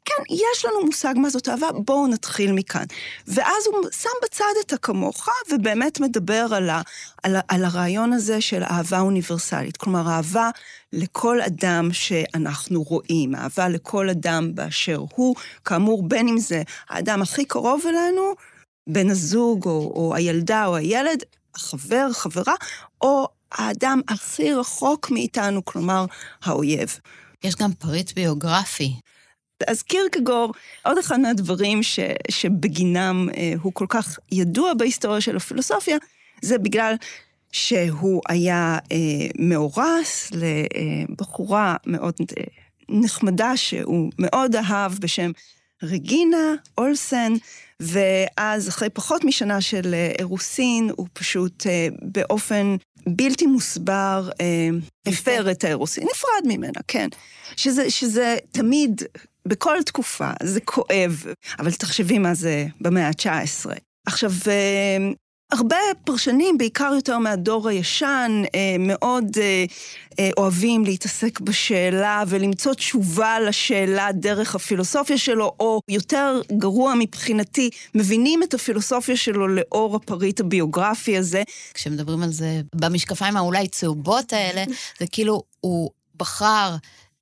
כן, 0.06 0.24
יש 0.30 0.66
לנו 0.66 0.86
מושג 0.86 1.14
מה 1.18 1.30
זאת 1.30 1.50
אהבה, 1.50 1.72
בואו 1.72 2.08
נתחיל 2.08 2.52
מכאן. 2.52 2.86
ואז 3.28 3.68
הוא 3.68 3.92
שם 3.92 4.10
בצד 4.24 4.54
את 4.66 4.74
הכמוך, 4.74 5.28
ובאמת 5.52 6.00
מדבר 6.00 6.48
על, 6.52 6.70
ה, 6.70 6.82
על, 7.24 7.36
ה, 7.36 7.40
על 7.48 7.66
הרעיון 7.66 8.14
הזה 8.14 8.42
של 8.42 8.64
אהבה 8.64 9.00
אוניברסלית. 9.00 9.78
כלומר, 9.78 10.10
אהבה 10.10 10.50
לכל 10.94 11.42
אדם 11.42 11.90
שאנחנו 11.94 12.84
רואים, 12.84 13.36
אהבה 13.36 13.70
לכל 13.70 14.10
אדם 14.10 14.56
באשר 14.56 15.04
הוא, 15.16 15.36
כאמור, 15.66 16.08
בין 16.08 16.28
אם 16.28 16.40
זה 16.40 16.62
האדם 16.90 17.22
הכי 17.22 17.46
קרוב 17.46 17.82
אלינו, 17.90 18.34
בן 18.90 19.10
הזוג, 19.10 19.66
או, 19.66 19.92
או 19.96 20.16
הילדה 20.16 20.66
או 20.66 20.76
הילד, 20.76 21.24
החבר, 21.56 22.08
חברה, 22.14 22.54
או 23.02 23.28
האדם 23.52 24.02
הכי 24.08 24.54
רחוק 24.54 25.12
מאיתנו, 25.12 25.66
כלומר, 25.66 26.06
האויב. 26.44 27.00
יש 27.44 27.56
גם 27.56 27.74
פריט 27.74 28.14
ביוגרפי. 28.14 28.94
אז 29.68 29.82
קירקגור, 29.82 30.54
עוד 30.86 30.98
אחד 30.98 31.20
מהדברים 31.20 31.84
ש, 31.84 32.00
שבגינם 32.32 33.30
אה, 33.38 33.54
הוא 33.62 33.74
כל 33.74 33.86
כך 33.90 34.20
ידוע 34.32 34.74
בהיסטוריה 34.74 35.22
של 35.22 35.38
הפילוסופיה, 35.38 35.98
זה 36.42 36.58
בגלל 36.58 36.96
שהוא 37.52 38.22
היה 38.30 38.78
אה, 38.92 38.98
מאורס 39.40 40.32
לבחורה 40.32 41.76
מאוד 41.86 42.16
אה, 42.38 42.44
נחמדה 42.90 43.58
שהוא 43.58 44.12
מאוד 44.20 44.56
אהב 44.56 44.92
בשם 45.00 45.32
רגינה 45.84 46.56
אולסן, 46.78 47.34
ואז 47.80 48.70
אחרי 48.70 48.90
פחות 48.90 49.24
משנה 49.24 49.62
של 49.62 49.94
אה, 49.94 50.12
אירוסין, 50.20 50.92
הוא 50.96 51.08
פשוט 51.14 51.68
אה, 51.68 51.88
באופן 52.02 52.76
בלתי 53.08 53.46
מוסבר 53.46 54.30
אה, 54.42 54.70
הפר 55.08 55.52
את 55.52 55.64
האירוסין, 55.64 56.08
נפרד 56.14 56.58
ממנה, 56.58 56.80
כן. 56.88 57.08
שזה, 57.56 57.90
שזה 57.90 58.38
תמיד, 58.52 59.02
בכל 59.50 59.78
תקופה, 59.86 60.32
זה 60.44 60.60
כואב, 60.62 61.26
אבל 61.60 61.72
תחשבי 61.72 62.18
מה 62.18 62.34
זה 62.34 62.66
במאה 62.82 63.08
ה-19. 63.08 63.70
עכשיו, 64.06 64.32
הרבה 65.52 65.76
פרשנים, 66.04 66.58
בעיקר 66.58 66.92
יותר 66.96 67.18
מהדור 67.18 67.70
הישן, 67.70 68.42
אה, 68.56 68.76
מאוד 68.80 69.26
אה, 69.38 69.66
אה, 70.20 70.30
אוהבים 70.38 70.86
להתעסק 70.86 71.40
בשאלה 71.40 72.24
ולמצוא 72.28 72.74
תשובה 72.74 73.40
לשאלה 73.40 74.12
דרך 74.12 74.56
הפילוסופיה 74.56 75.18
שלו, 75.18 75.56
או 75.60 75.80
יותר 75.90 76.42
גרוע 76.58 76.94
מבחינתי, 77.00 77.70
מבינים 77.96 78.44
את 78.44 78.54
הפילוסופיה 78.54 79.18
שלו 79.18 79.48
לאור 79.48 79.96
הפריט 79.96 80.40
הביוגרפי 80.40 81.18
הזה. 81.18 81.44
כשמדברים 81.74 82.24
על 82.24 82.32
זה 82.32 82.62
במשקפיים 82.76 83.38
האולי 83.38 83.68
צהובות 83.68 84.34
האלה, 84.34 84.64
זה 85.00 85.08
כאילו 85.08 85.44
הוא 85.60 85.92
בחר 86.18 86.76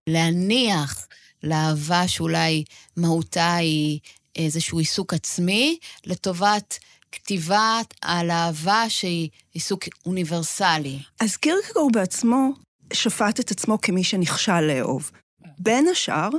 להניח 0.07 1.07
לאהבה 1.47 2.07
שאולי 2.07 2.63
מהותה 2.97 3.55
היא 3.55 3.99
איזשהו 4.35 4.79
עיסוק 4.79 5.13
עצמי, 5.13 5.77
לטובת... 6.05 6.79
כתיבה 7.11 7.79
על 8.01 8.31
אהבה 8.31 8.83
שהיא 8.89 9.29
עיסוק 9.53 9.83
אוניברסלי. 10.05 10.99
אז 11.19 11.37
קירקגור 11.37 11.89
בעצמו 11.93 12.49
שפט 12.93 13.39
את 13.39 13.51
עצמו 13.51 13.81
כמי 13.81 14.03
שנכשל 14.03 14.61
לאהוב. 14.61 15.11
בין 15.59 15.87
השאר, 15.87 16.29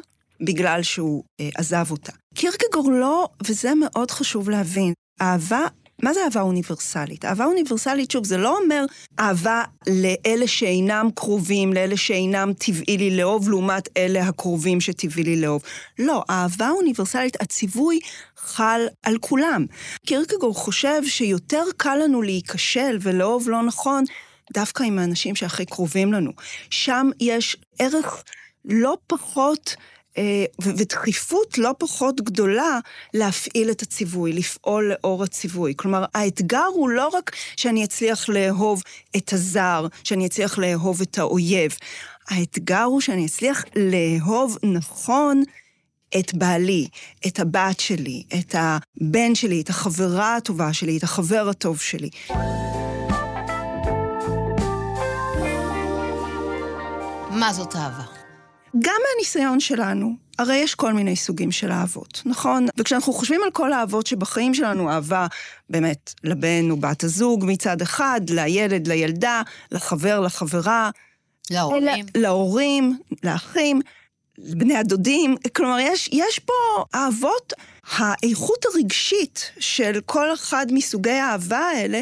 בגלל 0.41 0.83
שהוא 0.83 1.25
אה, 1.41 1.49
עזב 1.55 1.87
אותה. 1.91 2.13
קירקגור 2.35 2.93
לא, 2.93 3.29
וזה 3.47 3.75
מאוד 3.75 4.11
חשוב 4.11 4.51
להבין, 4.51 4.93
אהבה 5.23 5.67
מה 6.03 6.15
זה 6.15 6.21
אהבה 6.25 6.41
אוניברסלית? 6.41 7.25
אהבה 7.25 7.45
אוניברסלית, 7.45 8.11
שוב, 8.11 8.25
זה 8.25 8.37
לא 8.37 8.59
אומר 8.59 8.85
אהבה 9.19 9.63
לאלה 9.87 10.47
שאינם 10.47 11.09
קרובים, 11.15 11.73
לאלה 11.73 11.97
שאינם 11.97 12.53
טבעי 12.59 12.99
לי 12.99 13.17
לאהוב, 13.17 13.49
לעומת 13.49 13.89
אלה 13.97 14.21
הקרובים 14.21 14.81
שטבעי 14.81 15.23
לי 15.23 15.41
לאהוב. 15.41 15.63
לא, 15.99 16.25
אהבה 16.31 16.71
אוניברסלית, 16.71 17.43
הציווי 17.43 18.01
חל 18.37 18.81
על 19.03 19.19
כולם. 19.21 19.67
קירקגור 20.07 20.55
חושב 20.55 21.03
שיותר 21.07 21.65
קל 21.77 21.97
לנו 22.05 22.23
להיכשל 22.23 22.99
ולאהוב 23.01 23.49
לא 23.49 23.63
נכון 23.63 24.05
דווקא 24.55 24.83
עם 24.83 24.99
האנשים 24.99 25.35
שהכי 25.35 25.65
קרובים 25.65 26.13
לנו. 26.13 26.31
שם 26.71 27.11
יש 27.21 27.57
ערך 27.79 28.25
לא 28.65 28.97
פחות... 29.07 29.77
אה, 30.19 30.45
ודחיפות 30.61 31.59
לא 31.59 31.75
פחות 31.79 32.21
גדולה 32.21 32.79
להפעיל 33.15 33.71
את 33.71 33.83
הציווי, 33.83 34.33
לפעול 34.33 34.93
לאור 34.93 35.25
הציווי. 35.25 35.75
כלומר, 35.77 36.05
האתגר 36.15 36.67
הוא 36.75 36.89
לא 36.89 37.09
רק 37.09 37.37
שאני 37.57 37.85
אצליח 37.85 38.29
לאהוב 38.29 38.83
את 39.17 39.33
הזר, 39.33 39.87
שאני 40.05 40.27
אצליח 40.27 40.59
לאהוב 40.59 41.01
את 41.01 41.19
האויב. 41.19 41.77
האתגר 42.29 42.83
הוא 42.83 43.01
שאני 43.01 43.27
אצליח 43.27 43.65
לאהוב 43.77 44.57
נכון 44.63 45.43
את 46.19 46.35
בעלי, 46.35 46.89
את 47.27 47.41
הבת 47.41 47.81
שלי, 47.81 48.23
את 48.39 48.55
הבן 48.59 49.35
שלי, 49.35 49.61
את 49.61 49.69
החברה 49.69 50.37
הטובה 50.37 50.73
שלי, 50.73 50.99
את 50.99 51.03
החבר 51.03 51.49
הטוב 51.51 51.81
שלי. 51.81 52.11
מה 57.31 57.53
זאת 57.53 57.77
אהבה? 57.77 58.18
גם 58.79 58.95
מהניסיון 59.09 59.61
שלנו, 59.61 60.13
הרי 60.39 60.57
יש 60.57 60.75
כל 60.75 60.93
מיני 60.93 61.17
סוגים 61.17 61.53
של 61.53 61.73
אהבות, 61.73 62.23
נכון? 62.25 62.67
וכשאנחנו 62.77 63.13
חושבים 63.13 63.41
על 63.45 63.51
כל 63.51 63.73
האהבות 63.73 64.07
שבחיים 64.07 64.55
שלנו, 64.55 64.91
אהבה 64.91 65.27
באמת 65.71 66.15
לבן 66.25 66.71
ובת 66.71 67.05
הזוג 67.05 67.45
מצד 67.47 67.83
אחד, 67.83 68.21
לילד, 68.31 68.89
לילדה, 68.89 69.43
לחבר, 69.73 70.21
לחברה. 70.21 70.91
להורים. 71.51 71.83
אלה, 71.83 71.95
להורים, 72.15 72.99
לאחים, 73.25 73.81
לבני 74.39 74.77
הדודים. 74.77 75.37
כלומר, 75.53 75.79
יש, 75.81 76.09
יש 76.13 76.39
פה 76.39 76.53
אהבות, 76.95 77.53
האיכות 77.97 78.65
הרגשית 78.75 79.53
של 79.59 80.01
כל 80.07 80.35
אחד 80.35 80.67
מסוגי 80.71 81.11
האהבה 81.11 81.59
האלה 81.59 82.01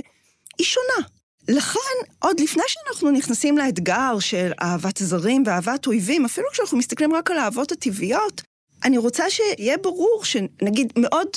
היא 0.59 0.67
שונה. 0.67 1.09
לכן, 1.49 2.13
עוד 2.19 2.41
לפני 2.41 2.63
שאנחנו 2.67 3.11
נכנסים 3.11 3.59
לאתגר 3.59 4.19
של 4.21 4.53
אהבת 4.63 4.99
זרים 4.99 5.43
ואהבת 5.47 5.87
אויבים, 5.87 6.25
אפילו 6.25 6.47
כשאנחנו 6.53 6.79
מסתכלים 6.79 7.15
רק 7.15 7.31
על 7.31 7.39
האהבות 7.39 7.73
הטבעיות, 7.73 8.43
אני 8.85 8.99
רוצה 8.99 9.31
שיהיה 9.31 9.77
ברור 9.79 10.25
שנגיד 10.25 10.93
מאוד, 10.99 11.29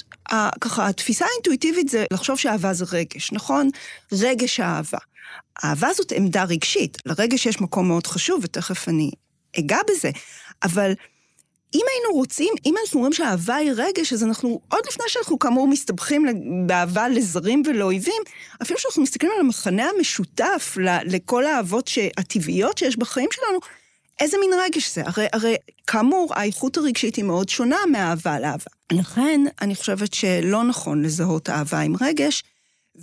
ככה, 0.61 0.87
התפיסה 0.87 1.25
האינטואיטיבית 1.31 1.89
זה 1.89 2.05
לחשוב 2.13 2.37
שאהבה 2.39 2.73
זה 2.73 2.85
רגש, 2.91 3.31
נכון? 3.31 3.69
רגש 4.11 4.59
האהבה. 4.59 4.97
האהבה 5.57 5.93
זאת 5.93 6.11
עמדה 6.11 6.43
רגשית, 6.43 6.97
לרגש 7.05 7.45
יש 7.45 7.61
מקום 7.61 7.87
מאוד 7.87 8.07
חשוב, 8.07 8.39
ותכף 8.43 8.87
אני 8.89 9.11
אגע 9.59 9.77
בזה, 9.89 10.09
אבל 10.63 10.93
אם 11.73 11.81
היינו 11.93 12.13
רוצים, 12.19 12.53
אם 12.65 12.75
אנחנו 12.81 12.97
אומרים 12.97 13.13
שהאהבה 13.13 13.55
היא 13.55 13.71
רגש, 13.75 14.13
אז 14.13 14.23
אנחנו, 14.23 14.61
עוד 14.71 14.81
לפני 14.87 15.05
שאנחנו 15.07 15.39
כאמור 15.39 15.67
מסתבכים 15.67 16.25
באהבה 16.67 17.09
לזרים 17.09 17.63
ולאויבים, 17.65 18.21
אפילו 18.61 18.79
שאנחנו 18.79 19.03
מסתכלים 19.03 19.31
על 19.35 19.39
המחנה 19.39 19.89
המשותף 19.97 20.77
לכל 21.05 21.45
האהבות 21.45 21.89
הטבעיות 22.17 22.77
שיש 22.77 22.97
בחיים 22.97 23.29
שלנו, 23.31 23.59
איזה 24.19 24.37
מין 24.37 24.49
רגש 24.65 24.95
זה? 24.95 25.01
הרי, 25.05 25.27
הרי 25.33 25.55
כאמור, 25.87 26.33
האיכות 26.35 26.77
הרגשית 26.77 27.15
היא 27.15 27.25
מאוד 27.25 27.49
שונה 27.49 27.77
מאהבה 27.91 28.39
לאהבה. 28.39 28.71
לכן, 28.91 29.41
אני 29.61 29.75
חושבת 29.75 30.13
שלא 30.13 30.63
נכון 30.63 31.01
לזהות 31.01 31.49
אהבה 31.49 31.79
עם 31.79 31.95
רגש, 32.01 32.43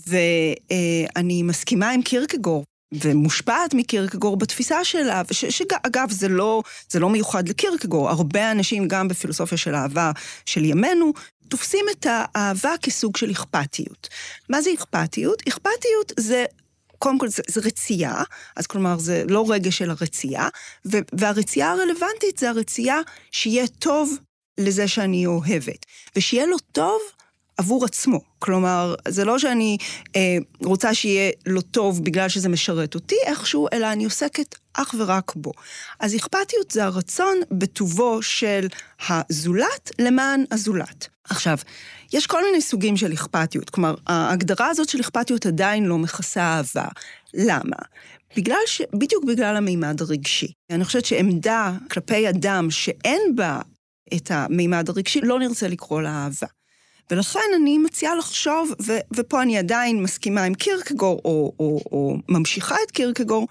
ואני 0.06 1.42
מסכימה 1.42 1.90
עם 1.90 2.02
קירקגור 2.02 2.64
ומושפעת 2.94 3.74
מקירקגור 3.74 4.36
בתפיסה 4.36 4.84
שלה, 4.84 5.22
שאגב, 5.32 6.10
זה 6.10 6.28
לא, 6.28 6.62
זה 6.88 7.00
לא 7.00 7.10
מיוחד 7.10 7.48
לקירקגור, 7.48 8.10
הרבה 8.10 8.50
אנשים, 8.50 8.88
גם 8.88 9.08
בפילוסופיה 9.08 9.58
של 9.58 9.74
אהבה 9.74 10.12
של 10.46 10.64
ימינו, 10.64 11.12
תופסים 11.48 11.84
את 11.92 12.06
האהבה 12.10 12.74
כסוג 12.82 13.16
של 13.16 13.30
אכפתיות. 13.30 14.08
מה 14.48 14.62
זה 14.62 14.70
אכפתיות? 14.74 15.42
אכפתיות 15.48 16.12
זה 16.20 16.44
קודם 16.98 17.18
כל 17.18 17.28
זה, 17.28 17.42
זה 17.48 17.60
רצייה, 17.64 18.22
אז 18.56 18.66
כלומר 18.66 18.98
זה 18.98 19.24
לא 19.28 19.44
רגש 19.48 19.82
אלא 19.82 19.94
רצייה, 20.00 20.48
והרצייה 21.12 21.70
הרלוונטית 21.72 22.38
זה 22.38 22.50
הרצייה 22.50 23.00
שיהיה 23.30 23.66
טוב 23.66 24.18
לזה 24.58 24.88
שאני 24.88 25.26
אוהבת, 25.26 25.86
ושיהיה 26.16 26.46
לו 26.46 26.56
טוב 26.72 27.00
עבור 27.56 27.84
עצמו. 27.84 28.20
כלומר, 28.38 28.94
זה 29.08 29.24
לא 29.24 29.38
שאני 29.38 29.76
אה, 30.16 30.36
רוצה 30.64 30.94
שיהיה 30.94 31.30
לו 31.46 31.60
טוב 31.60 32.04
בגלל 32.04 32.28
שזה 32.28 32.48
משרת 32.48 32.94
אותי 32.94 33.16
איכשהו, 33.26 33.68
אלא 33.72 33.92
אני 33.92 34.04
עוסקת 34.04 34.54
אך 34.74 34.94
ורק 34.98 35.32
בו. 35.36 35.52
אז 36.00 36.16
אכפתיות 36.16 36.70
זה 36.70 36.84
הרצון 36.84 37.36
בטובו 37.50 38.22
של 38.22 38.66
הזולת 39.08 39.90
למען 39.98 40.44
הזולת. 40.50 41.08
עכשיו, 41.24 41.58
יש 42.12 42.26
כל 42.26 42.44
מיני 42.44 42.60
סוגים 42.60 42.96
של 42.96 43.12
אכפתיות, 43.12 43.70
כלומר, 43.70 43.94
ההגדרה 44.06 44.68
הזאת 44.68 44.88
של 44.88 45.00
אכפתיות 45.00 45.46
עדיין 45.46 45.84
לא 45.84 45.98
מכסה 45.98 46.42
אהבה. 46.42 46.88
למה? 47.34 47.76
בגלל 48.36 48.58
ש... 48.66 48.82
בדיוק 48.92 49.24
בגלל 49.24 49.56
המימד 49.56 50.00
הרגשי. 50.00 50.52
אני 50.70 50.84
חושבת 50.84 51.04
שעמדה 51.04 51.72
כלפי 51.90 52.28
אדם 52.28 52.70
שאין 52.70 53.20
בה 53.34 53.60
את 54.14 54.30
המימד 54.30 54.88
הרגשי, 54.88 55.20
לא 55.20 55.38
נרצה 55.38 55.68
לקרוא 55.68 56.02
לה 56.02 56.10
אהבה. 56.10 56.46
ולכן 57.10 57.48
אני 57.56 57.78
מציעה 57.78 58.14
לחשוב, 58.14 58.72
ו, 58.86 58.92
ופה 59.14 59.42
אני 59.42 59.58
עדיין 59.58 60.02
מסכימה 60.02 60.42
עם 60.42 60.54
קירקגור, 60.54 61.20
או, 61.24 61.52
או, 61.60 61.80
או 61.92 62.16
ממשיכה 62.28 62.76
את 62.86 62.90
קירקגור, 62.90 63.48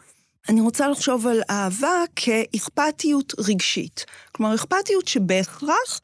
אני 0.50 0.62
רוצה 0.62 0.88
לחשוב 0.88 1.27
על 1.27 1.41
אהבה 1.50 2.03
כאכפתיות 2.15 3.33
רגשית. 3.39 4.05
כלומר, 4.31 4.55
אכפתיות 4.55 5.07
שבהכרח 5.07 6.01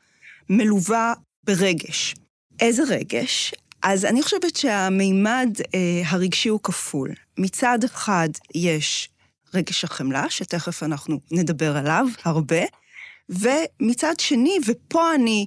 מלווה 0.49 1.13
ברגש. 1.43 2.15
איזה 2.59 2.83
רגש? 2.87 3.53
אז 3.83 4.05
אני 4.05 4.21
חושבת 4.21 4.55
שהמימד 4.55 5.49
אה, 5.75 6.01
הרגשי 6.05 6.49
הוא 6.49 6.59
כפול. 6.63 7.09
מצד 7.37 7.83
אחד 7.83 8.29
יש 8.55 9.09
רגש 9.53 9.83
החמלה, 9.83 10.29
שתכף 10.29 10.83
אנחנו 10.83 11.19
נדבר 11.31 11.77
עליו 11.77 12.05
הרבה, 12.23 12.61
ומצד 13.29 14.13
שני, 14.19 14.57
ופה 14.67 15.15
אני 15.15 15.45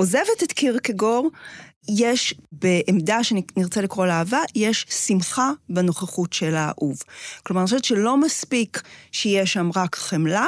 עוזבת 0.00 0.42
את 0.42 0.52
קירקגור, 0.52 1.30
יש 1.88 2.34
בעמדה 2.52 3.24
שנרצה 3.24 3.80
לקרוא 3.80 4.06
לאהבה, 4.06 4.40
יש 4.54 4.86
שמחה 4.88 5.50
בנוכחות 5.68 6.32
של 6.32 6.54
האהוב. 6.54 7.02
כלומר, 7.42 7.60
אני 7.60 7.66
חושבת 7.66 7.84
שלא 7.84 8.16
מספיק 8.16 8.82
שיהיה 9.12 9.46
שם 9.46 9.70
רק 9.76 9.96
חמלה 9.96 10.46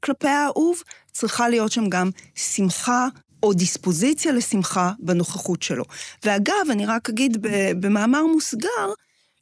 כלפי 0.00 0.28
האהוב, 0.28 0.82
צריכה 1.12 1.48
להיות 1.48 1.72
שם 1.72 1.88
גם 1.88 2.10
שמחה 2.34 3.06
או 3.42 3.52
דיספוזיציה 3.52 4.32
לשמחה 4.32 4.92
בנוכחות 4.98 5.62
שלו. 5.62 5.84
ואגב, 6.24 6.70
אני 6.70 6.86
רק 6.86 7.08
אגיד 7.08 7.36
במאמר 7.80 8.26
מוסגר, 8.26 8.92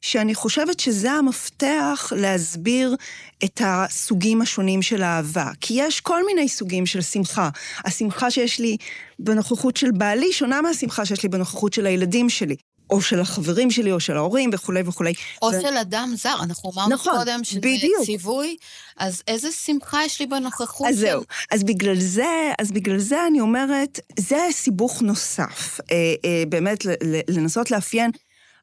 שאני 0.01 0.35
חושבת 0.35 0.79
שזה 0.79 1.11
המפתח 1.11 2.11
להסביר 2.15 2.95
את 3.43 3.61
הסוגים 3.65 4.41
השונים 4.41 4.81
של 4.81 5.03
אהבה. 5.03 5.51
כי 5.61 5.73
יש 5.77 6.01
כל 6.01 6.25
מיני 6.25 6.49
סוגים 6.49 6.85
של 6.85 7.01
שמחה. 7.01 7.49
השמחה 7.85 8.31
שיש 8.31 8.59
לי 8.59 8.77
בנוכחות 9.19 9.77
של 9.77 9.91
בעלי 9.91 10.33
שונה 10.33 10.61
מהשמחה 10.61 11.05
שיש 11.05 11.23
לי 11.23 11.29
בנוכחות 11.29 11.73
של 11.73 11.85
הילדים 11.85 12.29
שלי. 12.29 12.55
או 12.89 13.01
של 13.01 13.19
החברים 13.19 13.71
שלי, 13.71 13.91
או 13.91 13.99
של 13.99 14.17
ההורים, 14.17 14.49
וכולי 14.53 14.81
וכולי. 14.85 15.13
או 15.41 15.47
ו... 15.47 15.61
של 15.61 15.77
אדם 15.77 16.13
זר, 16.17 16.35
אנחנו 16.43 16.71
אמרנו 16.75 16.93
נכון, 16.93 17.13
קודם 17.17 17.43
שזה 17.43 17.59
בדיוק. 17.59 18.05
ציווי, 18.05 18.55
אז 18.97 19.23
איזה 19.27 19.51
שמחה 19.51 20.05
יש 20.05 20.19
לי 20.19 20.25
בנוכחות 20.25 20.87
אז 20.87 20.99
של... 20.99 21.05
אז 21.05 21.11
זהו, 21.11 21.23
אז 21.51 21.63
בגלל 21.63 21.99
זה, 21.99 22.51
אז 22.59 22.71
בגלל 22.71 22.99
זה 22.99 23.27
אני 23.27 23.41
אומרת, 23.41 23.99
זה 24.19 24.47
סיבוך 24.51 25.01
נוסף, 25.01 25.79
אה, 25.91 25.95
אה, 26.25 26.43
באמת 26.49 26.85
לנסות 27.27 27.71
לאפיין 27.71 28.11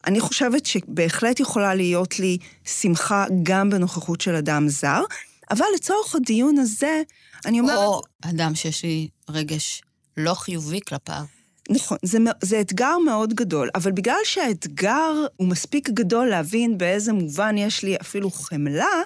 אני 0.06 0.20
חושבת 0.20 0.66
שבהחלט 0.66 1.40
יכולה 1.40 1.74
להיות 1.74 2.18
לי 2.18 2.38
שמחה 2.64 3.24
גם 3.42 3.70
בנוכחות 3.70 4.20
של 4.20 4.34
אדם 4.34 4.68
זר, 4.68 5.02
אבל 5.50 5.66
לצורך 5.74 6.14
הדיון 6.14 6.58
הזה, 6.58 7.02
אני 7.46 7.60
אומרת... 7.60 7.78
או 7.78 8.00
אדם 8.22 8.54
שיש 8.54 8.82
לי 8.82 9.08
רגש 9.30 9.82
לא 10.16 10.34
חיובי 10.34 10.80
כלפיו. 10.88 11.24
נכון, 11.70 11.98
זה, 12.02 12.18
זה 12.42 12.60
אתגר 12.60 12.98
מאוד 12.98 13.34
גדול, 13.34 13.70
אבל 13.74 13.92
בגלל 13.92 14.20
שהאתגר 14.24 15.26
הוא 15.36 15.48
מספיק 15.48 15.90
גדול 15.90 16.28
להבין 16.28 16.78
באיזה 16.78 17.12
מובן 17.12 17.56
יש 17.56 17.82
לי 17.82 17.96
אפילו 18.00 18.30
חמלה, 18.30 19.02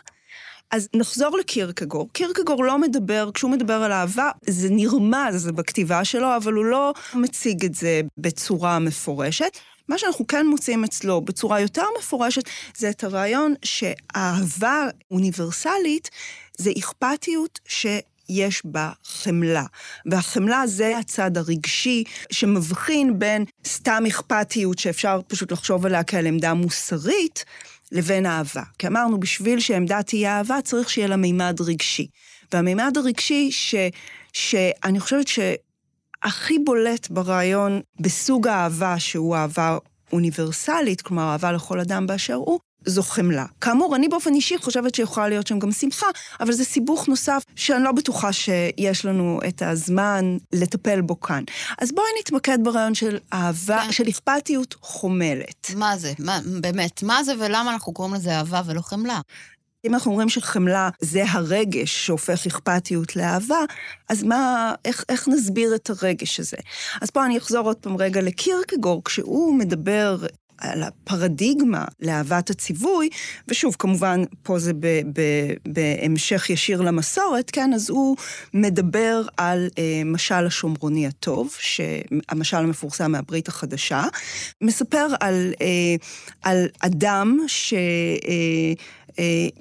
אז 0.70 0.88
נחזור 0.94 1.38
לקירקגור. 1.38 2.08
קירקגור 2.12 2.64
לא 2.64 2.78
מדבר, 2.78 3.30
כשהוא 3.34 3.50
מדבר 3.50 3.82
על 3.82 3.92
אהבה, 3.92 4.30
זה 4.46 4.68
נרמז 4.70 5.50
בכתיבה 5.54 6.04
שלו, 6.04 6.36
אבל 6.36 6.52
הוא 6.52 6.64
לא 6.64 6.94
מציג 7.14 7.64
את 7.64 7.74
זה 7.74 8.00
בצורה 8.18 8.78
מפורשת. 8.78 9.58
מה 9.88 9.98
שאנחנו 9.98 10.26
כן 10.26 10.46
מוצאים 10.46 10.84
אצלו 10.84 11.20
בצורה 11.20 11.60
יותר 11.60 11.84
מפורשת, 11.98 12.42
זה 12.76 12.90
את 12.90 13.04
הרעיון 13.04 13.54
שאהבה 13.64 14.86
אוניברסלית 15.10 16.10
זה 16.58 16.70
אכפתיות 16.78 17.58
ש... 17.66 17.86
יש 18.28 18.62
בה 18.64 18.90
חמלה. 19.04 19.64
והחמלה 20.06 20.66
זה 20.66 20.98
הצד 20.98 21.36
הרגשי 21.36 22.04
שמבחין 22.30 23.18
בין 23.18 23.44
סתם 23.66 24.04
אכפתיות 24.08 24.78
שאפשר 24.78 25.20
פשוט 25.28 25.52
לחשוב 25.52 25.86
עליה 25.86 26.04
כעל 26.04 26.26
עמדה 26.26 26.54
מוסרית, 26.54 27.44
לבין 27.92 28.26
אהבה. 28.26 28.62
כי 28.78 28.86
אמרנו, 28.86 29.20
בשביל 29.20 29.60
שעמדה 29.60 30.02
תהיה 30.02 30.38
אהבה, 30.38 30.62
צריך 30.64 30.90
שיהיה 30.90 31.08
לה 31.08 31.16
מימד 31.16 31.60
רגשי. 31.60 32.06
והמימד 32.52 32.96
הרגשי 32.96 33.52
ש, 33.52 33.74
שאני 34.32 35.00
חושבת 35.00 35.28
ש... 35.28 35.38
הכי 36.22 36.58
בולט 36.58 37.10
ברעיון 37.10 37.80
בסוג 38.00 38.48
האהבה, 38.48 38.98
שהוא 38.98 39.36
אהבה 39.36 39.78
אוניברסלית, 40.12 41.02
כלומר 41.02 41.32
אהבה 41.32 41.52
לכל 41.52 41.80
אדם 41.80 42.06
באשר 42.06 42.34
הוא, 42.34 42.60
זו 42.86 43.02
חמלה. 43.02 43.46
כאמור, 43.60 43.96
אני 43.96 44.08
באופן 44.08 44.34
אישי 44.34 44.58
חושבת 44.58 44.94
שיכולה 44.94 45.28
להיות 45.28 45.46
שם 45.46 45.58
גם 45.58 45.72
שמחה, 45.72 46.06
אבל 46.40 46.52
זה 46.52 46.64
סיבוך 46.64 47.08
נוסף 47.08 47.42
שאני 47.56 47.84
לא 47.84 47.92
בטוחה 47.92 48.32
שיש 48.32 49.04
לנו 49.04 49.40
את 49.48 49.62
הזמן 49.62 50.36
לטפל 50.52 51.00
בו 51.00 51.20
כאן. 51.20 51.44
אז 51.78 51.92
בואי 51.92 52.06
נתמקד 52.20 52.58
ברעיון 52.62 52.94
של 52.94 53.18
אהבה, 53.32 53.82
כן. 53.84 53.92
של 53.92 54.08
אכפתיות 54.08 54.74
חומלת. 54.80 55.70
מה 55.76 55.98
זה? 55.98 56.12
מה, 56.18 56.40
באמת, 56.60 57.02
מה 57.02 57.24
זה 57.24 57.32
ולמה 57.38 57.72
אנחנו 57.72 57.92
קוראים 57.92 58.14
לזה 58.14 58.36
אהבה 58.36 58.62
ולא 58.66 58.80
חמלה? 58.80 59.20
אם 59.84 59.94
אנחנו 59.94 60.10
אומרים 60.10 60.28
שחמלה 60.28 60.90
זה 61.00 61.24
הרגש 61.28 62.06
שהופך 62.06 62.46
אכפתיות 62.46 63.16
לאהבה, 63.16 63.60
אז 64.08 64.22
מה, 64.22 64.74
איך, 64.84 65.04
איך 65.08 65.28
נסביר 65.28 65.74
את 65.74 65.90
הרגש 65.90 66.40
הזה? 66.40 66.56
אז 67.00 67.10
פה 67.10 67.26
אני 67.26 67.38
אחזור 67.38 67.66
עוד 67.66 67.76
פעם 67.76 67.96
רגע 67.96 68.20
לקירקגור, 68.20 69.02
כשהוא 69.04 69.54
מדבר 69.54 70.26
על 70.58 70.82
הפרדיגמה 70.82 71.84
לאהבת 72.00 72.50
הציווי, 72.50 73.08
ושוב, 73.48 73.76
כמובן, 73.78 74.22
פה 74.42 74.58
זה 74.58 74.72
ב, 74.72 74.86
ב, 74.86 75.20
בהמשך 75.68 76.50
ישיר 76.50 76.80
למסורת, 76.80 77.50
כן? 77.50 77.72
אז 77.74 77.90
הוא 77.90 78.16
מדבר 78.54 79.22
על 79.36 79.68
אה, 79.78 80.02
משל 80.04 80.46
השומרוני 80.46 81.06
הטוב, 81.06 81.54
שהמשל 81.58 82.56
המפורסם 82.56 83.12
מהברית 83.12 83.48
החדשה, 83.48 84.04
מספר 84.60 85.06
על, 85.20 85.52
אה, 85.60 85.96
על 86.42 86.66
אדם 86.80 87.38
ש... 87.46 87.74
אה, 88.28 88.72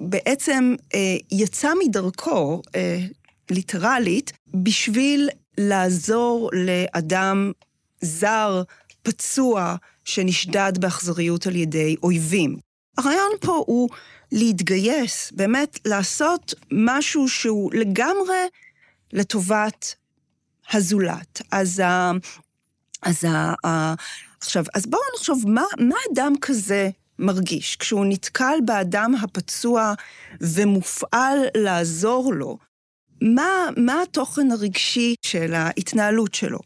בעצם 0.00 0.74
אה, 0.94 1.16
יצא 1.30 1.72
מדרכו, 1.84 2.62
אה, 2.74 2.98
ליטרלית, 3.50 4.32
בשביל 4.54 5.28
לעזור 5.58 6.50
לאדם 6.52 7.52
זר, 8.00 8.62
פצוע, 9.02 9.76
שנשדד 10.04 10.72
באכזריות 10.78 11.46
על 11.46 11.56
ידי 11.56 11.96
אויבים. 12.02 12.56
הרעיון 12.98 13.32
פה 13.40 13.64
הוא 13.66 13.88
להתגייס, 14.32 15.32
באמת 15.32 15.78
לעשות 15.84 16.54
משהו 16.72 17.28
שהוא 17.28 17.70
לגמרי 17.74 18.46
לטובת 19.12 19.94
הזולת. 20.72 21.42
אז, 21.50 21.80
ה, 21.80 22.10
אז 23.02 23.24
ה, 23.24 23.94
עכשיו, 24.40 24.64
אז 24.74 24.86
בואו 24.86 25.02
נחשוב, 25.16 25.44
מה, 25.46 25.64
מה 25.78 25.96
אדם 26.12 26.32
כזה 26.40 26.90
מרגיש 27.22 27.76
כשהוא 27.76 28.06
נתקל 28.08 28.58
באדם 28.64 29.14
הפצוע 29.22 29.94
ומופעל 30.40 31.38
לעזור 31.56 32.32
לו? 32.34 32.58
מה, 33.22 33.68
מה 33.76 34.02
התוכן 34.02 34.50
הרגשי 34.50 35.14
של 35.26 35.54
ההתנהלות 35.54 36.34
שלו? 36.34 36.58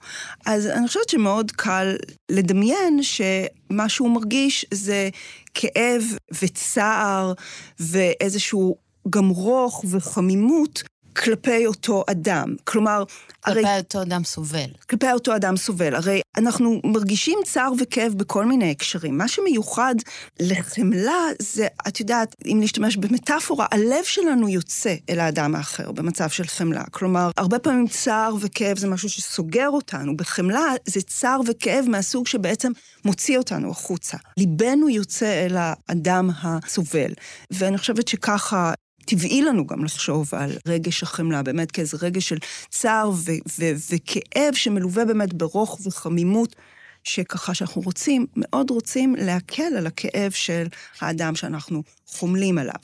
אז 0.47 0.67
אני 0.67 0.87
חושבת 0.87 1.09
שמאוד 1.09 1.51
קל 1.51 1.97
לדמיין 2.31 3.03
שמה 3.03 3.89
שהוא 3.89 4.11
מרגיש 4.11 4.67
זה 4.75 5.09
כאב 5.55 6.03
וצער 6.43 7.33
ואיזשהו 7.81 8.77
גם 9.11 9.29
רוך 9.29 9.85
וחמימות 9.91 10.83
כלפי 11.25 11.67
אותו 11.67 12.05
אדם. 12.11 12.55
כלומר, 12.65 13.05
כלפי 13.41 13.59
הרי... 13.59 13.79
אותו 13.79 14.03
אדם 14.03 14.25
סובל. 14.25 14.71
כלפי 14.91 15.13
אותו 15.13 15.37
אדם 15.37 15.57
סובל. 15.57 15.95
הרי 15.95 16.21
אנחנו 16.37 16.81
מרגישים 16.85 17.39
צער 17.45 17.73
וכאב 17.79 18.13
בכל 18.17 18.45
מיני 18.45 18.71
הקשרים. 18.71 19.19
מה 19.19 19.29
שמיוחד 19.29 19.95
לחמלה 20.41 21.25
זה, 21.39 21.67
את 21.89 22.01
יודעת, 22.01 22.37
אם 22.47 22.59
להשתמש 22.61 22.97
במטאפורה, 22.97 23.67
הלב 23.71 24.05
שלנו 24.05 24.49
יוצא 24.49 24.95
אל 25.11 25.21
האדם 25.21 25.55
האחר 25.55 25.93
במצב 25.93 26.29
של 26.29 26.45
חמלה. 26.45 26.85
כלומר, 26.91 27.31
הרבה 27.37 27.59
פעמים 27.59 27.89
צער 27.89 28.35
וכאב 28.41 28.79
זה 28.79 28.89
משהו 28.89 29.09
שסוגר 29.09 29.69
אותנו. 29.69 30.17
בחמלה 30.17 30.73
זה 30.87 31.03
צער 31.03 31.41
וכאב 31.47 31.85
מהסוג 31.89 32.27
שבעצם 32.27 32.73
מוציא 33.05 33.39
אותנו 33.39 33.71
החוצה. 33.71 34.17
ליבנו 34.37 34.89
יוצא 34.89 35.47
אל 35.47 35.57
האדם 35.59 36.31
הסובל. 36.43 37.13
ואני 37.51 37.79
חושבת 37.79 38.09
שככה 38.09 38.73
טבעי 39.07 39.43
לנו 39.43 39.67
גם 39.67 39.85
לחשוב 39.85 40.35
על 40.35 40.57
רגש 40.67 41.03
החמלה, 41.03 41.43
באמת 41.43 41.71
כאיזה 41.71 41.97
רגש 42.03 42.29
של 42.29 42.39
צער 42.71 43.11
ו- 43.11 43.31
ו- 43.59 43.73
וכאב 43.91 44.55
שמלווה 44.55 45.05
באמת 45.05 45.35
ברוך 45.35 45.81
וחמימות, 45.87 46.57
שככה 47.05 47.55
שאנחנו 47.55 47.83
רוצים, 47.83 48.27
מאוד 48.37 48.71
רוצים 48.71 49.15
להקל 49.19 49.77
על 49.79 49.87
הכאב 49.87 50.31
של 50.31 50.67
האדם 51.01 51.35
שאנחנו 51.35 51.83
חומלים 52.07 52.59
עליו. 52.59 52.75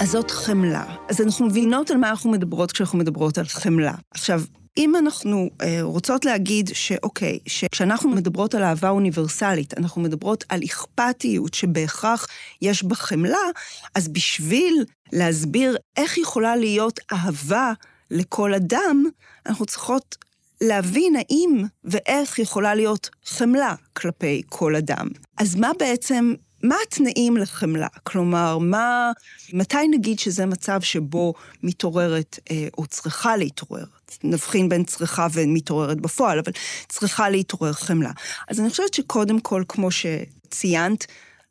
אז 0.00 0.10
זאת 0.10 0.30
חמלה. 0.30 0.96
אז 1.08 1.20
אנחנו 1.20 1.46
מבינות 1.46 1.90
על 1.90 1.96
מה 1.96 2.10
אנחנו 2.10 2.30
מדברות 2.30 2.72
כשאנחנו 2.72 2.98
מדברות 2.98 3.38
על 3.38 3.44
חמלה. 3.44 3.94
עכשיו, 4.10 4.42
אם 4.78 4.96
אנחנו 4.96 5.50
אה, 5.62 5.78
רוצות 5.82 6.24
להגיד 6.24 6.70
שאוקיי, 6.72 7.38
שכשאנחנו 7.46 8.10
מדברות 8.10 8.54
על 8.54 8.62
אהבה 8.62 8.88
אוניברסלית, 8.88 9.78
אנחנו 9.78 10.02
מדברות 10.02 10.44
על 10.48 10.60
אכפתיות 10.64 11.54
שבהכרח 11.54 12.26
יש 12.62 12.84
בה 12.84 12.94
חמלה, 12.94 13.46
אז 13.94 14.08
בשביל 14.08 14.84
להסביר 15.12 15.76
איך 15.96 16.18
יכולה 16.18 16.56
להיות 16.56 17.00
אהבה 17.12 17.72
לכל 18.10 18.54
אדם, 18.54 19.04
אנחנו 19.46 19.66
צריכות 19.66 20.16
להבין 20.60 21.16
האם 21.16 21.64
ואיך 21.84 22.38
יכולה 22.38 22.74
להיות 22.74 23.10
חמלה 23.24 23.74
כלפי 23.92 24.42
כל 24.48 24.76
אדם. 24.76 25.08
אז 25.38 25.54
מה 25.54 25.70
בעצם 25.78 26.32
מה 26.62 26.76
התנאים 26.86 27.36
לחמלה? 27.36 27.86
כלומר, 28.02 28.58
מה, 28.58 29.12
מתי 29.52 29.88
נגיד 29.90 30.18
שזה 30.18 30.46
מצב 30.46 30.80
שבו 30.80 31.34
מתעוררת 31.62 32.38
אה, 32.50 32.68
או 32.78 32.86
צריכה 32.86 33.36
להתעורר? 33.36 33.84
נבחין 34.24 34.68
בין 34.68 34.84
צריכה 34.84 35.26
ומתעוררת 35.32 36.00
בפועל, 36.00 36.38
אבל 36.38 36.52
צריכה 36.88 37.30
להתעורר 37.30 37.72
חמלה. 37.72 38.10
אז 38.48 38.60
אני 38.60 38.70
חושבת 38.70 38.94
שקודם 38.94 39.40
כל, 39.40 39.64
כמו 39.68 39.88
שציינת, 39.90 41.06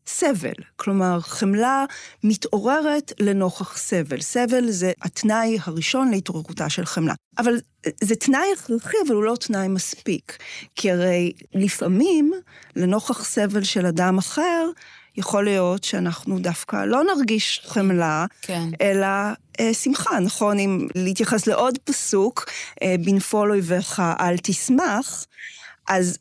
סבל. 0.08 0.54
כלומר, 0.76 1.20
חמלה 1.20 1.86
מתעוררת 2.24 3.14
לנוכח 3.20 3.78
סבל. 3.78 4.22
סבל 4.22 4.72
זה 4.72 4.92
התנאי 5.02 5.58
הראשון 5.66 6.12
להתעוררותה 6.12 6.70
של 6.70 6.86
חמלה. 6.86 7.14
אבל 7.38 7.54
זה 8.04 8.16
תנאי 8.16 8.48
הכרחי, 8.54 8.98
אבל 9.08 9.16
הוא 9.16 9.24
לא 9.24 9.36
תנאי 9.36 9.68
מספיק. 9.68 10.38
כי 10.76 10.92
הרי 10.92 11.32
לפעמים, 11.54 12.32
לנוכח 12.76 13.26
סבל 13.26 13.64
של 13.64 13.86
אדם 13.86 14.18
אחר, 14.18 14.70
יכול 15.18 15.44
להיות 15.44 15.84
שאנחנו 15.84 16.40
דווקא 16.40 16.86
לא 16.86 17.04
נרגיש 17.04 17.62
חמלה, 17.66 18.26
כן. 18.42 18.70
אלא 18.82 19.08
אה, 19.60 19.74
שמחה, 19.74 20.20
נכון? 20.20 20.60
אם 20.60 20.88
להתייחס 20.96 21.48
לעוד 21.48 21.78
פסוק, 21.84 22.46
אה, 22.84 22.96
בנפול 23.06 23.52
אויביך 23.52 24.02
אל 24.20 24.36
תשמח, 24.44 25.26
אז 25.88 26.18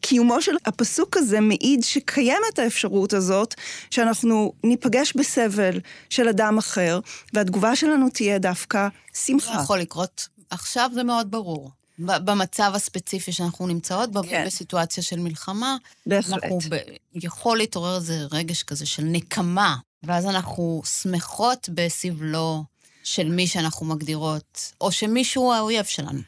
קיומו 0.00 0.42
של 0.42 0.56
הפסוק 0.66 1.16
הזה 1.16 1.40
מעיד 1.40 1.82
שקיימת 1.82 2.58
האפשרות 2.58 3.12
הזאת 3.12 3.54
שאנחנו 3.90 4.52
ניפגש 4.64 5.12
בסבל 5.16 5.80
של 6.10 6.28
אדם 6.28 6.58
אחר, 6.58 7.00
והתגובה 7.32 7.76
שלנו 7.76 8.08
תהיה 8.10 8.38
דווקא 8.38 8.88
שמחה. 9.14 9.52
זה 9.52 9.62
יכול 9.62 9.78
לקרות. 9.78 10.28
עכשיו 10.50 10.90
זה 10.94 11.02
מאוד 11.02 11.30
ברור. 11.30 11.70
במצב 12.00 12.72
הספציפי 12.74 13.32
שאנחנו 13.32 13.66
נמצאות, 13.66 14.10
כן. 14.28 14.44
בסיטואציה 14.46 15.02
של 15.02 15.20
מלחמה, 15.20 15.76
בהחלט. 16.06 16.44
אנחנו 16.44 16.58
ב... 16.70 16.76
יכול 17.14 17.58
להתעורר 17.58 17.96
איזה 17.96 18.18
רגש 18.32 18.62
כזה 18.62 18.86
של 18.86 19.02
נקמה, 19.02 19.76
ואז 20.02 20.26
אנחנו 20.26 20.82
שמחות 21.02 21.68
בסבלו 21.74 22.64
של 23.04 23.28
מי 23.28 23.46
שאנחנו 23.46 23.86
מגדירות, 23.86 24.72
או 24.80 24.92
שמישהו 24.92 25.52
האויב 25.52 25.84
שלנו. 25.84 26.20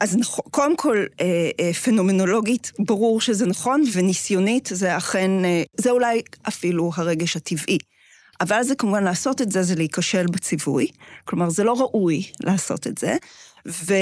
אז 0.00 0.16
נכון, 0.16 0.44
קודם 0.50 0.76
כל, 0.76 1.04
אה, 1.20 1.50
אה, 1.60 1.72
פנומנולוגית, 1.72 2.72
ברור 2.78 3.20
שזה 3.20 3.46
נכון, 3.46 3.84
וניסיונית 3.92 4.68
זה 4.72 4.96
אכן, 4.96 5.44
אה, 5.44 5.62
זה 5.76 5.90
אולי 5.90 6.22
אפילו 6.48 6.90
הרגש 6.96 7.36
הטבעי. 7.36 7.78
אבל 8.40 8.62
זה 8.62 8.74
כמובן 8.74 9.04
לעשות 9.04 9.42
את 9.42 9.52
זה, 9.52 9.62
זה 9.62 9.74
להיכשל 9.74 10.26
בציווי. 10.26 10.86
כלומר, 11.24 11.50
זה 11.50 11.64
לא 11.64 11.72
ראוי 11.72 12.22
לעשות 12.40 12.86
את 12.86 12.98
זה. 12.98 13.16
ו, 13.68 13.94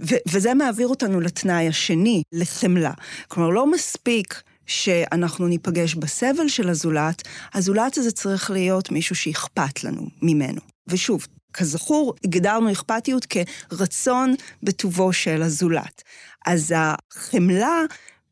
ו, 0.00 0.14
וזה 0.28 0.54
מעביר 0.54 0.88
אותנו 0.88 1.20
לתנאי 1.20 1.68
השני, 1.68 2.22
לחמלה. 2.32 2.92
כלומר, 3.28 3.50
לא 3.50 3.70
מספיק 3.70 4.42
שאנחנו 4.66 5.46
ניפגש 5.46 5.94
בסבל 5.94 6.48
של 6.48 6.68
הזולת, 6.68 7.22
הזולת 7.54 7.98
הזה 7.98 8.12
צריך 8.12 8.50
להיות 8.50 8.90
מישהו 8.90 9.16
שאכפת 9.16 9.84
לנו 9.84 10.06
ממנו. 10.22 10.60
ושוב, 10.88 11.26
כזכור, 11.52 12.14
הגדרנו 12.24 12.72
אכפתיות 12.72 13.26
כרצון 13.26 14.34
בטובו 14.62 15.12
של 15.12 15.42
הזולת. 15.42 16.02
אז 16.46 16.74
החמלה, 16.76 17.80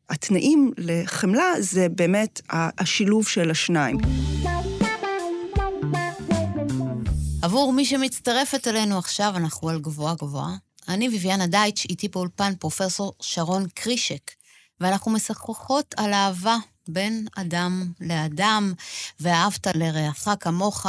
התנאים 0.09 0.71
לחמלה 0.77 1.53
זה 1.59 1.89
באמת 1.89 2.41
השילוב 2.51 3.27
של 3.27 3.51
השניים. 3.51 3.97
עבור 7.43 7.73
מי 7.73 7.85
שמצטרפת 7.85 8.67
אלינו 8.67 8.97
עכשיו, 8.97 9.33
אנחנו 9.35 9.69
על 9.69 9.79
גבוהה 9.79 10.15
גבוהה. 10.15 10.55
אני 10.87 11.09
ביביאנה 11.09 11.47
דייטש, 11.47 11.85
איתי 11.85 12.07
באולפן 12.07 12.55
פרופסור 12.55 13.13
שרון 13.21 13.67
קרישק, 13.75 14.31
ואנחנו 14.79 15.11
משחקות 15.11 15.95
על 15.97 16.13
אהבה 16.13 16.55
בין 16.87 17.27
אדם 17.35 17.91
לאדם, 17.99 18.73
ואהבת 19.19 19.67
לרעך 19.75 20.27
כמוך, 20.39 20.85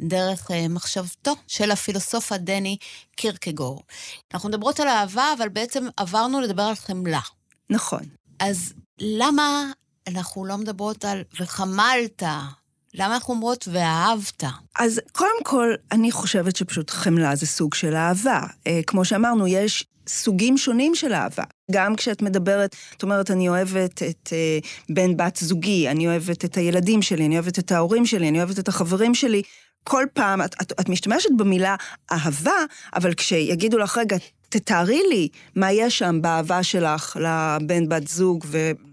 דרך 0.00 0.50
uh, 0.50 0.54
מחשבתו 0.68 1.34
של 1.46 1.70
הפילוסוף 1.70 2.32
הדני 2.32 2.76
קירקגור. 3.16 3.82
אנחנו 4.34 4.48
מדברות 4.48 4.80
על 4.80 4.88
אהבה, 4.88 5.32
אבל 5.38 5.48
בעצם 5.48 5.86
עברנו 5.96 6.40
לדבר 6.40 6.62
על 6.62 6.74
חמלה. 6.74 7.20
נכון. 7.70 8.02
אז 8.38 8.72
למה 8.98 9.64
אנחנו 10.06 10.44
לא 10.44 10.56
מדברות 10.56 11.04
על 11.04 11.22
וחמלת? 11.40 12.22
למה 12.98 13.14
אנחנו 13.14 13.34
אומרות 13.34 13.68
ואהבת? 13.72 14.44
אז 14.78 15.00
קודם 15.12 15.44
כל, 15.44 15.74
אני 15.92 16.12
חושבת 16.12 16.56
שפשוט 16.56 16.90
חמלה 16.90 17.36
זה 17.36 17.46
סוג 17.46 17.74
של 17.74 17.94
אהבה. 17.94 18.40
אה, 18.66 18.80
כמו 18.86 19.04
שאמרנו, 19.04 19.46
יש 19.46 19.84
סוגים 20.08 20.58
שונים 20.58 20.94
של 20.94 21.12
אהבה. 21.12 21.42
גם 21.70 21.96
כשאת 21.96 22.22
מדברת, 22.22 22.76
את 22.96 23.02
אומרת, 23.02 23.30
אני 23.30 23.48
אוהבת 23.48 24.02
את 24.02 24.32
אה, 24.32 24.58
בן 24.88 25.16
בת 25.16 25.36
זוגי, 25.36 25.88
אני 25.88 26.06
אוהבת 26.06 26.44
את 26.44 26.56
הילדים 26.56 27.02
שלי, 27.02 27.26
אני 27.26 27.34
אוהבת 27.34 27.58
את 27.58 27.72
ההורים 27.72 28.06
שלי, 28.06 28.28
אני 28.28 28.38
אוהבת 28.38 28.58
את 28.58 28.68
החברים 28.68 29.14
שלי. 29.14 29.42
כל 29.84 30.04
פעם, 30.12 30.42
את, 30.42 30.54
את, 30.62 30.72
את 30.80 30.88
משתמשת 30.88 31.30
במילה 31.36 31.76
אהבה, 32.12 32.58
אבל 32.94 33.14
כשיגידו 33.14 33.78
לך, 33.78 33.98
רגע, 33.98 34.16
תתארי 34.48 35.02
לי 35.10 35.28
מה 35.56 35.72
יש 35.72 35.98
שם 35.98 36.22
באהבה 36.22 36.62
שלך 36.62 37.16
לבן 37.20 37.88
בת 37.88 38.08
זוג 38.08 38.46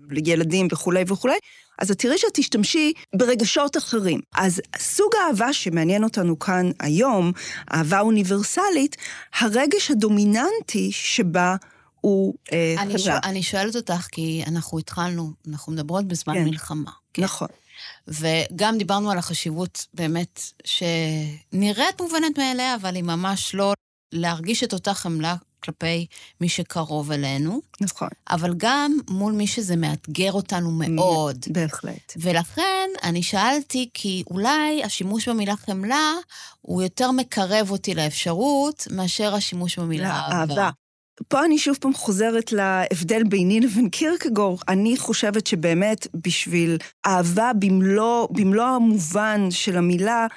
וילדים 0.09 0.67
וכולי 0.71 1.03
וכולי, 1.07 1.37
אז 1.83 1.91
את 1.91 1.99
תראי 1.99 2.17
שאת 2.17 2.31
תשתמשי 2.33 2.93
ברגשות 3.15 3.77
אחרים. 3.77 4.21
אז 4.35 4.61
סוג 4.79 5.11
האהבה 5.15 5.53
שמעניין 5.53 6.03
אותנו 6.03 6.39
כאן 6.39 6.71
היום, 6.79 7.31
אהבה 7.73 7.99
אוניברסלית, 7.99 8.95
הרגש 9.39 9.91
הדומיננטי 9.91 10.91
שבה 10.91 11.55
הוא 12.01 12.33
אה, 12.53 12.75
אני, 12.77 12.99
שואל, 12.99 13.17
אני 13.23 13.43
שואלת 13.43 13.75
אותך, 13.75 14.07
כי 14.11 14.43
אנחנו 14.47 14.79
התחלנו, 14.79 15.31
אנחנו 15.47 15.73
מדברות 15.73 16.07
בזמן 16.07 16.33
כן. 16.33 16.43
מלחמה. 16.43 16.91
כן? 17.13 17.23
נכון. 17.23 17.47
וגם 18.07 18.77
דיברנו 18.77 19.11
על 19.11 19.17
החשיבות 19.17 19.85
באמת, 19.93 20.41
שנראית 20.65 22.01
מובנת 22.01 22.37
מאליה, 22.37 22.75
אבל 22.75 22.95
היא 22.95 23.03
ממש 23.03 23.55
לא 23.55 23.73
להרגיש 24.11 24.63
את 24.63 24.73
אותה 24.73 24.93
חמלה 24.93 25.35
כלפי 25.63 26.05
מי 26.41 26.49
שקרוב 26.49 27.11
אלינו. 27.11 27.61
נכון. 27.81 28.07
אבל 28.29 28.53
גם 28.57 28.97
מול 29.09 29.33
מי 29.33 29.47
שזה 29.47 29.75
מאתגר 29.75 30.31
אותנו 30.31 30.71
מאוד. 30.71 31.45
בהחלט. 31.47 32.13
ולכן 32.17 32.89
אני 33.03 33.23
שאלתי, 33.23 33.89
כי 33.93 34.23
אולי 34.31 34.83
השימוש 34.83 35.29
במילה 35.29 35.55
חמלה 35.55 36.13
הוא 36.61 36.81
יותר 36.81 37.11
מקרב 37.11 37.71
אותי 37.71 37.95
לאפשרות 37.95 38.87
מאשר 38.91 39.35
השימוש 39.35 39.79
במילה 39.79 40.19
אהבה. 40.31 40.69
פה 41.27 41.45
אני 41.45 41.57
שוב 41.57 41.77
פעם 41.81 41.93
חוזרת 41.93 42.51
להבדל 42.51 43.23
ביני 43.23 43.59
לבין 43.59 43.89
קירקגור. 43.89 44.59
אני 44.67 44.97
חושבת 44.97 45.47
שבאמת 45.47 46.07
בשביל 46.13 46.77
אהבה 47.05 47.51
במלוא, 47.59 48.27
במלוא 48.31 48.65
המובן 48.65 49.51
של 49.51 49.77
המילה, 49.77 50.27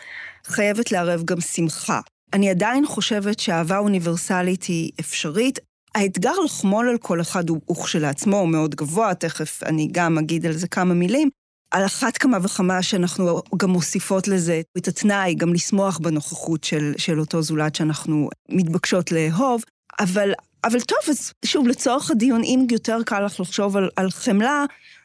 חייבת 0.46 0.92
לערב 0.92 1.22
גם 1.24 1.40
שמחה. 1.40 2.00
אני 2.32 2.50
עדיין 2.50 2.86
חושבת 2.86 3.38
שאהבה 3.40 3.78
אוניברסלית 3.78 4.64
היא 4.64 4.90
אפשרית. 5.00 5.58
האתגר 5.94 6.32
לחמול 6.44 6.88
על 6.88 6.98
כל 6.98 7.20
אחד 7.20 7.48
הוא, 7.48 7.60
הוא 7.64 7.84
כשלעצמו 7.84 8.36
הוא 8.36 8.48
מאוד 8.48 8.74
גבוה, 8.74 9.14
תכף 9.14 9.62
אני 9.62 9.88
גם 9.92 10.18
אגיד 10.18 10.46
על 10.46 10.52
זה 10.52 10.68
כמה 10.68 10.94
מילים. 10.94 11.30
על 11.70 11.84
אחת 11.84 12.16
כמה 12.16 12.38
וכמה 12.42 12.82
שאנחנו 12.82 13.40
גם 13.56 13.70
מוסיפות 13.70 14.28
לזה 14.28 14.60
את 14.78 14.88
התנאי, 14.88 15.34
גם 15.34 15.54
לשמוח 15.54 15.98
בנוכחות 15.98 16.64
של, 16.64 16.92
של 16.96 17.20
אותו 17.20 17.42
זולת 17.42 17.74
שאנחנו 17.74 18.28
מתבקשות 18.48 19.12
לאהוב. 19.12 19.64
אבל, 20.00 20.32
אבל 20.64 20.80
טוב, 20.80 20.98
אז 21.08 21.32
שוב, 21.44 21.68
לצורך 21.68 22.10
הדיון, 22.10 22.44
אם 22.44 22.66
יותר 22.70 22.98
קל 23.06 23.20
לך 23.20 23.40
לחשוב 23.40 23.76
על, 23.76 23.88
על 23.96 24.10
חמלה, 24.10 24.64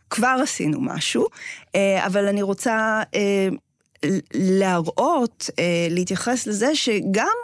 כבר 0.10 0.38
עשינו 0.44 0.82
משהו. 0.82 1.26
אה, 1.76 2.06
אבל 2.06 2.28
אני 2.28 2.42
רוצה 2.42 3.04
אה, 3.16 3.48
להראות, 4.34 5.50
אה, 5.60 5.88
להתייחס 5.90 6.48
לזה 6.48 6.76
שגם 6.76 7.38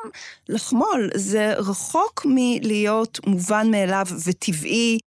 לחמול 0.49 1.09
זה 1.15 1.53
רחוק 1.53 2.25
מלהיות 2.29 3.19
מובן 3.27 3.71
מאליו 3.71 4.05
וטבעי 4.25 4.99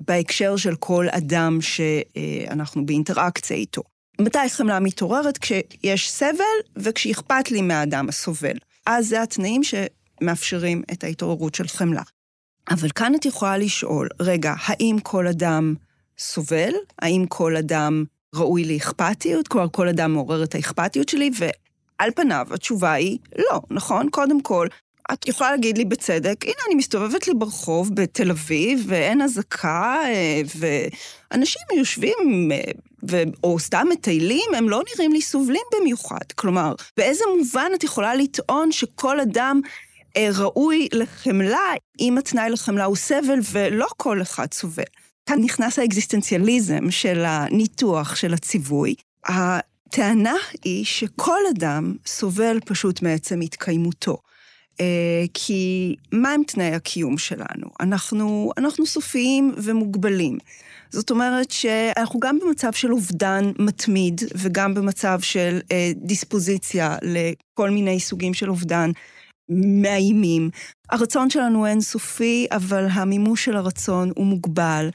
בהקשר 0.00 0.56
של 0.56 0.74
כל 0.74 1.06
אדם 1.10 1.58
שאנחנו 1.60 2.86
באינטראקציה 2.86 3.56
איתו. 3.56 3.82
מתי 4.20 4.48
חמלה 4.48 4.80
מתעוררת? 4.80 5.38
כשיש 5.38 6.10
סבל 6.10 6.58
וכשאכפת 6.76 7.50
לי 7.50 7.62
מהאדם 7.62 8.08
הסובל. 8.08 8.56
אז 8.86 9.08
זה 9.08 9.22
התנאים 9.22 9.60
שמאפשרים 9.64 10.82
את 10.92 11.04
ההתעוררות 11.04 11.54
של 11.54 11.68
חמלה. 11.68 12.02
אבל 12.70 12.88
כאן 12.90 13.14
את 13.14 13.24
יכולה 13.26 13.58
לשאול, 13.58 14.08
רגע, 14.20 14.54
האם 14.58 14.96
כל 15.02 15.26
אדם 15.26 15.74
סובל? 16.18 16.72
האם 16.98 17.24
כל 17.28 17.56
אדם 17.56 18.04
ראוי 18.34 18.64
לאכפתיות, 18.64 19.48
כלומר 19.48 19.68
כל 19.72 19.88
אדם 19.88 20.12
מעורר 20.12 20.44
את 20.44 20.54
האכפתיות 20.54 21.08
שלי, 21.08 21.30
ועל 21.38 22.10
פניו 22.10 22.46
התשובה 22.50 22.92
היא 22.92 23.18
לא, 23.38 23.60
נכון? 23.70 24.10
קודם 24.10 24.40
כל, 24.40 24.66
את 25.12 25.28
יכולה 25.28 25.50
להגיד 25.50 25.78
לי 25.78 25.84
בצדק, 25.84 26.44
הנה, 26.44 26.54
אני 26.66 26.74
מסתובבת 26.74 27.26
לי 27.28 27.34
ברחוב 27.34 27.94
בתל 27.94 28.30
אביב, 28.30 28.84
ואין 28.86 29.22
אזעקה, 29.22 30.00
אה, 30.04 30.42
ואנשים 30.58 31.62
יושבים, 31.76 32.48
אה, 32.52 32.60
ו... 33.10 33.22
או 33.44 33.58
סתם 33.58 33.86
מטיילים, 33.90 34.54
הם 34.56 34.68
לא 34.68 34.82
נראים 34.94 35.12
לי 35.12 35.22
סובלים 35.22 35.62
במיוחד. 35.72 36.32
כלומר, 36.34 36.74
באיזה 36.96 37.24
מובן 37.38 37.70
את 37.74 37.84
יכולה 37.84 38.14
לטעון 38.14 38.72
שכל 38.72 39.20
אדם 39.20 39.60
אה, 40.16 40.28
ראוי 40.38 40.88
לחמלה, 40.92 41.72
אם 42.00 42.18
התנאי 42.18 42.50
לחמלה 42.50 42.84
הוא 42.84 42.96
סבל, 42.96 43.38
ולא 43.52 43.86
כל 43.96 44.22
אחד 44.22 44.46
סובל? 44.52 44.82
כאן 45.26 45.38
נכנס 45.42 45.78
האקזיסטנציאליזם 45.78 46.90
של 46.90 47.24
הניתוח 47.26 48.16
של 48.16 48.34
הציווי. 48.34 48.94
הטענה 49.26 50.34
היא 50.64 50.84
שכל 50.84 51.40
אדם 51.56 51.94
סובל 52.06 52.58
פשוט 52.64 53.02
מעצם 53.02 53.40
התקיימותו. 53.40 54.18
אה, 54.80 55.24
כי 55.34 55.94
מהם 56.12 56.42
תנאי 56.46 56.74
הקיום 56.74 57.18
שלנו? 57.18 57.66
אנחנו, 57.80 58.52
אנחנו 58.58 58.86
סופיים 58.86 59.54
ומוגבלים. 59.56 60.38
זאת 60.90 61.10
אומרת 61.10 61.50
שאנחנו 61.50 62.20
גם 62.20 62.38
במצב 62.38 62.72
של 62.72 62.92
אובדן 62.92 63.52
מתמיד 63.58 64.20
וגם 64.34 64.74
במצב 64.74 65.20
של 65.20 65.60
אה, 65.72 65.92
דיספוזיציה 65.96 66.96
לכל 67.02 67.70
מיני 67.70 68.00
סוגים 68.00 68.34
של 68.34 68.50
אובדן 68.50 68.90
מאיימים. 69.48 70.50
הרצון 70.90 71.30
שלנו 71.30 71.66
אינסופי, 71.66 72.46
אבל 72.50 72.86
המימוש 72.92 73.44
של 73.44 73.56
הרצון 73.56 74.12
הוא 74.16 74.26
מוגבל. 74.26 74.90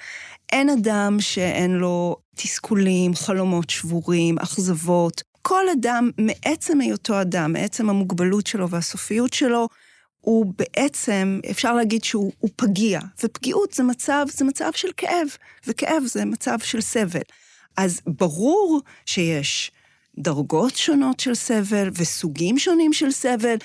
אין 0.51 0.69
אדם 0.69 1.17
שאין 1.19 1.71
לו 1.71 2.15
תסכולים, 2.35 3.15
חלומות 3.15 3.69
שבורים, 3.69 4.39
אכזבות. 4.39 5.23
כל 5.41 5.69
אדם, 5.69 6.09
מעצם 6.17 6.81
היותו 6.81 7.21
אדם, 7.21 7.53
מעצם 7.53 7.89
המוגבלות 7.89 8.47
שלו 8.47 8.69
והסופיות 8.69 9.33
שלו, 9.33 9.67
הוא 10.21 10.53
בעצם, 10.57 11.39
אפשר 11.51 11.73
להגיד 11.73 12.03
שהוא 12.03 12.31
פגיע, 12.55 12.99
ופגיעות 13.23 13.73
זה 13.73 13.83
מצב, 13.83 14.25
זה 14.29 14.45
מצב 14.45 14.71
של 14.75 14.87
כאב, 14.97 15.27
וכאב 15.67 16.03
זה 16.05 16.25
מצב 16.25 16.59
של 16.59 16.81
סבל. 16.81 17.21
אז 17.77 18.01
ברור 18.07 18.81
שיש 19.05 19.71
דרגות 20.19 20.75
שונות 20.75 21.19
של 21.19 21.35
סבל 21.35 21.89
וסוגים 21.93 22.59
שונים 22.59 22.93
של 22.93 23.11
סבל. 23.11 23.55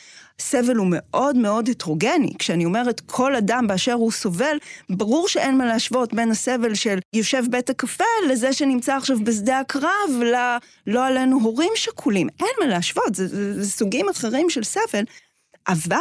סבל 0.41 0.77
הוא 0.77 0.87
מאוד 0.91 1.37
מאוד 1.37 1.69
הטרוגני. 1.69 2.33
כשאני 2.39 2.65
אומרת 2.65 3.01
כל 3.07 3.37
אדם 3.37 3.67
באשר 3.67 3.93
הוא 3.93 4.13
סובל, 4.13 4.57
ברור 4.91 5.29
שאין 5.29 5.59
מה 5.59 5.67
להשוות 5.67 6.15
בין 6.15 6.31
הסבל 6.31 6.75
של 6.75 6.99
יושב 7.15 7.45
בית 7.51 7.71
הקפה 7.71 8.05
לזה 8.29 8.53
שנמצא 8.53 8.97
עכשיו 8.97 9.17
בשדה 9.25 9.59
הקרב, 9.59 10.23
ל... 10.23 10.35
לא 10.87 11.07
עלינו 11.07 11.41
הורים 11.41 11.73
שכולים. 11.75 12.29
אין 12.41 12.55
מה 12.61 12.67
להשוות, 12.67 13.15
זה, 13.15 13.29
זה, 13.29 13.63
זה 13.63 13.71
סוגים 13.71 14.09
אחרים 14.09 14.51
של 14.51 14.65
סבל. 14.65 15.05
אבל 15.69 15.99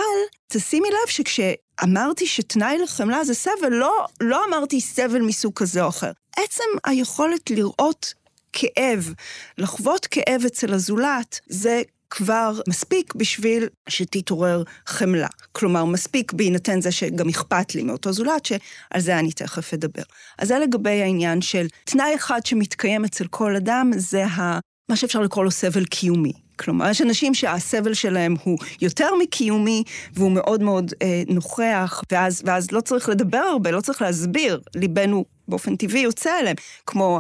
תשימי 0.48 0.88
לב 0.89 1.10
שכשאמרתי 1.10 2.28
שתנאי 2.28 2.78
לחמלה 2.78 3.24
זה 3.24 3.34
סבל, 3.34 3.70
לא, 3.70 4.06
לא 4.22 4.46
אמרתי 4.46 4.82
סבל 4.82 5.22
מסוג 5.22 5.54
כזה 5.56 5.84
או 5.84 5.89
אחר. 5.89 6.12
עצם 6.38 6.63
היכולת 6.84 7.50
לראות 7.50 8.13
כאב, 8.54 9.13
לחוות 9.58 10.06
כאב 10.06 10.41
אצל 10.46 10.74
הזולת, 10.74 11.39
זה 11.48 11.82
כבר 12.12 12.60
מספיק 12.69 13.15
בשביל 13.15 13.67
שתתעורר 13.89 14.63
חמלה. 14.88 15.28
כלומר, 15.52 15.86
מספיק 15.86 16.34
בהינתן 16.34 16.82
זה 16.82 16.91
שגם 16.91 17.30
אכפת 17.30 17.76
לי 17.76 17.84
מאותו 17.84 18.13
זולת, 18.13 18.45
שעל 18.45 19.02
זה 19.02 19.19
אני 19.19 19.32
תכף 19.32 19.74
אדבר. 19.74 20.04
אז 20.39 20.47
זה 20.47 20.60
לגבי 20.60 21.02
העניין 21.02 21.41
של 21.41 21.67
תנאי 21.84 22.15
אחד 22.15 22.45
שמתקיים 22.45 23.06
אצל 23.06 23.28
כל 23.28 23.56
אדם, 23.56 23.91
זה 23.97 24.26
ה... 24.26 24.60
מה 24.89 24.95
שאפשר 24.95 25.19
לקרוא 25.21 25.43
לו 25.43 25.52
סבל 25.52 25.86
קיומי. 25.86 26.34
כלומר, 26.62 26.89
יש 26.89 27.02
אנשים 27.02 27.34
שהסבל 27.34 27.93
שלהם 27.93 28.36
הוא 28.43 28.58
יותר 28.82 29.10
מקיומי, 29.21 29.84
והוא 30.13 30.32
מאוד 30.32 30.63
מאוד 30.63 30.93
אה, 31.02 31.24
נוכח, 31.28 32.02
ואז, 32.12 32.41
ואז 32.45 32.71
לא 32.71 32.82
צריך 32.82 33.10
לדבר 33.10 33.38
הרבה, 33.38 33.71
לא 33.71 33.82
צריך 33.82 34.02
להסביר, 34.02 34.62
ליבנו 34.76 35.26
באופן 35.47 35.76
טבעי 35.76 36.02
יוצא 36.02 36.39
אליהם, 36.39 36.56
כמו 36.86 37.19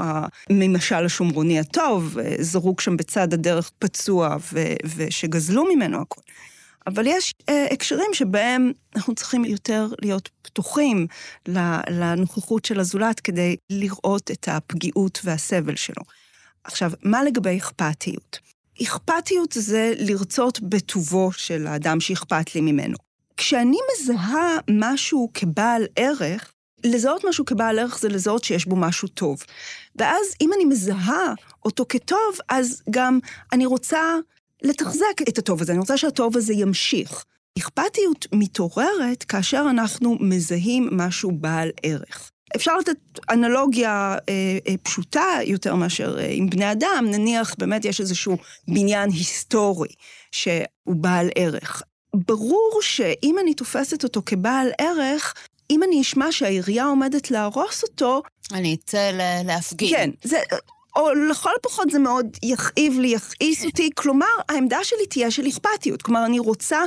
ממשל 0.49 1.05
השומרוני 1.05 1.59
הטוב, 1.59 2.17
אה, 2.19 2.35
זרוק 2.39 2.81
שם 2.81 2.97
בצד 2.97 3.33
הדרך 3.33 3.71
פצוע, 3.79 4.37
ו, 4.53 4.59
ושגזלו 4.95 5.65
ממנו 5.75 6.01
הכול. 6.01 6.23
אבל 6.87 7.07
יש 7.07 7.33
אה, 7.49 7.65
הקשרים 7.71 8.13
שבהם 8.13 8.71
אנחנו 8.95 9.15
צריכים 9.15 9.45
יותר 9.45 9.87
להיות 10.01 10.29
פתוחים 10.41 11.07
לנוכחות 11.89 12.65
של 12.65 12.79
הזולת 12.79 13.19
כדי 13.19 13.55
לראות 13.69 14.31
את 14.31 14.47
הפגיעות 14.51 15.21
והסבל 15.23 15.75
שלו. 15.75 16.03
עכשיו, 16.63 16.91
מה 17.03 17.23
לגבי 17.23 17.57
אכפתיות? 17.57 18.50
אכפתיות 18.83 19.51
זה 19.51 19.93
לרצות 19.99 20.59
בטובו 20.61 21.31
של 21.31 21.67
האדם 21.67 21.99
שאכפת 21.99 22.55
לי 22.55 22.61
ממנו. 22.61 22.97
כשאני 23.37 23.77
מזהה 23.93 24.57
משהו 24.69 25.29
כבעל 25.33 25.85
ערך, 25.95 26.51
לזהות 26.83 27.25
משהו 27.29 27.45
כבעל 27.45 27.79
ערך 27.79 27.99
זה 27.99 28.09
לזהות 28.09 28.43
שיש 28.43 28.65
בו 28.65 28.75
משהו 28.75 29.07
טוב. 29.07 29.43
ואז 29.95 30.25
אם 30.41 30.53
אני 30.53 30.65
מזהה 30.65 31.33
אותו 31.65 31.85
כטוב, 31.89 32.37
אז 32.49 32.81
גם 32.89 33.19
אני 33.53 33.65
רוצה 33.65 34.15
לתחזק 34.63 35.21
את 35.29 35.37
הטוב 35.37 35.61
הזה, 35.61 35.71
אני 35.71 35.79
רוצה 35.79 35.97
שהטוב 35.97 36.37
הזה 36.37 36.53
ימשיך. 36.53 37.25
אכפתיות 37.59 38.27
מתעוררת 38.33 39.23
כאשר 39.23 39.65
אנחנו 39.69 40.17
מזהים 40.19 40.89
משהו 40.91 41.31
בעל 41.31 41.69
ערך. 41.83 42.30
אפשר 42.55 42.77
לתת 42.77 42.97
אנלוגיה 43.29 44.15
אה, 44.29 44.57
אה, 44.67 44.75
פשוטה 44.83 45.25
יותר 45.45 45.75
מאשר 45.75 46.19
אה, 46.19 46.27
עם 46.29 46.49
בני 46.49 46.71
אדם, 46.71 47.05
נניח 47.09 47.55
באמת 47.57 47.85
יש 47.85 47.99
איזשהו 47.99 48.37
בניין 48.67 49.09
היסטורי 49.09 49.93
שהוא 50.31 50.55
בעל 50.85 51.29
ערך. 51.35 51.83
ברור 52.15 52.79
שאם 52.81 53.35
אני 53.41 53.53
תופסת 53.53 54.03
אותו 54.03 54.21
כבעל 54.25 54.67
ערך, 54.77 55.33
אם 55.69 55.83
אני 55.83 56.01
אשמע 56.01 56.31
שהעירייה 56.31 56.85
עומדת 56.85 57.31
להרוס 57.31 57.83
אותו... 57.83 58.21
אני 58.53 58.75
אצא 58.75 59.11
להפגין. 59.45 59.89
כן, 59.89 60.09
זה... 60.23 60.37
או 60.95 61.13
לכל 61.13 61.49
הפחות 61.59 61.89
זה 61.89 61.99
מאוד 61.99 62.37
יכאיב 62.43 62.99
לי, 62.99 63.07
יכעיס 63.07 63.65
אותי. 63.65 63.89
כלומר, 63.95 64.25
העמדה 64.49 64.79
שלי 64.83 65.05
תהיה 65.09 65.31
של 65.31 65.47
אכפתיות. 65.47 66.01
כלומר, 66.01 66.25
אני 66.25 66.39
רוצה 66.39 66.79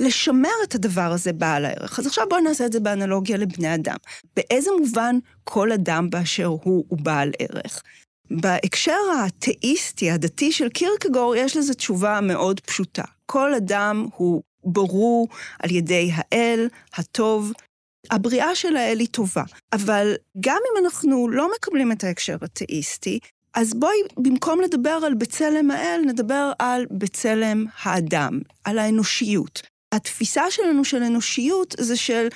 לשמר 0.00 0.48
את 0.64 0.74
הדבר 0.74 1.12
הזה 1.12 1.32
בעל 1.32 1.64
הערך. 1.64 1.98
אז 1.98 2.06
עכשיו 2.06 2.24
בואו 2.30 2.40
נעשה 2.40 2.66
את 2.66 2.72
זה 2.72 2.80
באנלוגיה 2.80 3.36
לבני 3.36 3.74
אדם. 3.74 3.96
באיזה 4.36 4.70
מובן 4.78 5.18
כל 5.44 5.72
אדם 5.72 6.10
באשר 6.10 6.46
הוא 6.46 6.84
הוא 6.88 6.98
בעל 7.02 7.30
ערך? 7.38 7.82
בהקשר 8.30 8.98
האתאיסטי, 9.18 10.10
הדתי 10.10 10.52
של 10.52 10.68
קירקגור, 10.68 11.36
יש 11.36 11.56
לזה 11.56 11.74
תשובה 11.74 12.20
מאוד 12.20 12.60
פשוטה. 12.60 13.04
כל 13.26 13.54
אדם 13.54 14.06
הוא 14.16 14.42
ברור 14.64 15.28
על 15.58 15.70
ידי 15.70 16.10
האל, 16.14 16.68
הטוב, 16.94 17.52
הבריאה 18.10 18.54
של 18.54 18.76
האל 18.76 18.98
היא 18.98 19.08
טובה. 19.10 19.42
אבל 19.72 20.14
גם 20.40 20.58
אם 20.72 20.84
אנחנו 20.84 21.28
לא 21.28 21.50
מקבלים 21.56 21.92
את 21.92 22.04
ההקשר 22.04 22.36
התאיסטי, 22.42 23.18
אז 23.54 23.74
בואי, 23.74 23.96
במקום 24.16 24.60
לדבר 24.60 24.98
על 25.06 25.14
בצלם 25.14 25.70
האל, 25.70 26.00
נדבר 26.06 26.52
על 26.58 26.86
בצלם 26.90 27.64
האדם, 27.82 28.40
על 28.64 28.78
האנושיות. 28.78 29.62
התפיסה 29.92 30.50
שלנו 30.50 30.84
של 30.84 31.02
אנושיות 31.02 31.74
זה 31.80 31.96
של 31.96 32.28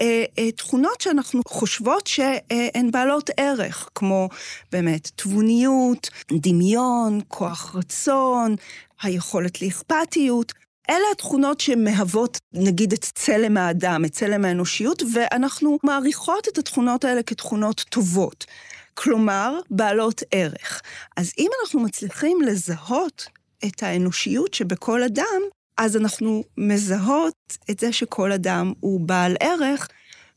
אה, 0.00 0.24
אה, 0.38 0.52
תכונות 0.52 1.00
שאנחנו 1.00 1.42
חושבות 1.48 2.06
שהן 2.06 2.90
בעלות 2.90 3.30
ערך, 3.36 3.88
כמו 3.94 4.28
באמת 4.72 5.10
תבוניות, 5.16 6.10
דמיון, 6.32 7.20
כוח 7.28 7.76
רצון, 7.76 8.56
היכולת 9.02 9.62
לאכפתיות. 9.62 10.52
אלה 10.90 11.04
התכונות 11.12 11.60
שמהוות, 11.60 12.38
נגיד, 12.52 12.92
את 12.92 13.04
צלם 13.14 13.56
האדם, 13.56 14.04
את 14.04 14.12
צלם 14.12 14.44
האנושיות, 14.44 15.02
ואנחנו 15.12 15.78
מעריכות 15.82 16.48
את 16.48 16.58
התכונות 16.58 17.04
האלה 17.04 17.22
כתכונות 17.22 17.84
טובות. 17.88 18.44
כלומר, 18.94 19.58
בעלות 19.70 20.22
ערך. 20.30 20.82
אז 21.16 21.32
אם 21.38 21.50
אנחנו 21.62 21.80
מצליחים 21.80 22.40
לזהות 22.42 23.26
את 23.66 23.82
האנושיות 23.82 24.54
שבכל 24.54 25.02
אדם, 25.02 25.42
אז 25.78 25.96
אנחנו 25.96 26.44
מזהות 26.58 27.56
את 27.70 27.80
זה 27.80 27.92
שכל 27.92 28.32
אדם 28.32 28.72
הוא 28.80 29.00
בעל 29.00 29.36
ערך, 29.40 29.88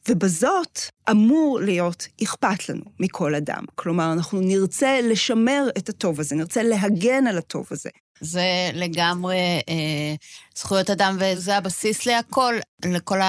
ובזאת 0.10 0.80
אמור 1.12 1.60
להיות 1.60 2.08
אכפת 2.24 2.70
לנו 2.70 2.84
מכל 3.00 3.36
אדם. 3.36 3.64
כלומר, 3.76 4.14
אנחנו 4.14 4.42
נרצה 4.42 5.00
לשמר 5.02 5.68
את 5.78 5.90
הטוב 5.90 6.20
הזה, 6.20 6.36
נרצה 6.36 6.64
להגן 6.64 7.28
על 7.28 7.38
הטוב 7.38 7.68
הזה. 7.72 7.90
זה 8.22 8.70
לגמרי 8.74 9.38
אה, 9.70 10.16
זכויות 10.56 10.90
אדם, 10.90 11.18
וזה 11.20 11.58
הבסיס 11.58 12.06
להכל, 12.06 12.56
לכל 12.86 13.20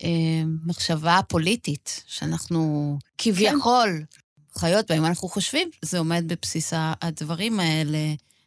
המחשבה 0.00 1.18
הפוליטית, 1.18 2.02
שאנחנו 2.06 2.98
כביכול 3.18 3.88
כן. 4.10 4.19
חיות 4.58 4.90
בה, 4.90 4.96
אם 4.96 5.04
אנחנו 5.04 5.28
חושבים, 5.28 5.70
זה 5.82 5.98
עומד 5.98 6.24
בבסיס 6.26 6.72
הדברים 6.76 7.60
האלה. 7.60 7.98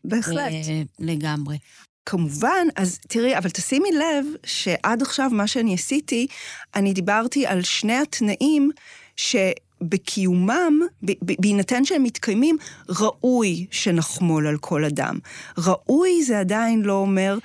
בהחלט. 0.03 0.51
אה, 0.51 0.81
לגמרי. 0.99 1.57
כמובן, 2.05 2.67
אז 2.75 2.99
תראי, 3.07 3.37
אבל 3.37 3.49
תשימי 3.49 3.91
לב 3.91 4.25
שעד 4.45 5.01
עכשיו 5.01 5.29
מה 5.29 5.47
שאני 5.47 5.73
עשיתי, 5.73 6.27
אני 6.75 6.93
דיברתי 6.93 7.45
על 7.45 7.63
שני 7.63 7.95
התנאים 7.95 8.71
שבקיומם, 9.15 10.79
בהינתן 11.21 11.85
שהם 11.85 12.03
מתקיימים, 12.03 12.57
ראוי 12.89 13.65
שנחמול 13.71 14.47
על 14.47 14.57
כל 14.57 14.85
אדם. 14.85 15.19
ראוי 15.57 16.23
זה 16.23 16.39
עדיין 16.39 16.81
לא 16.81 16.93
אומר 16.93 17.37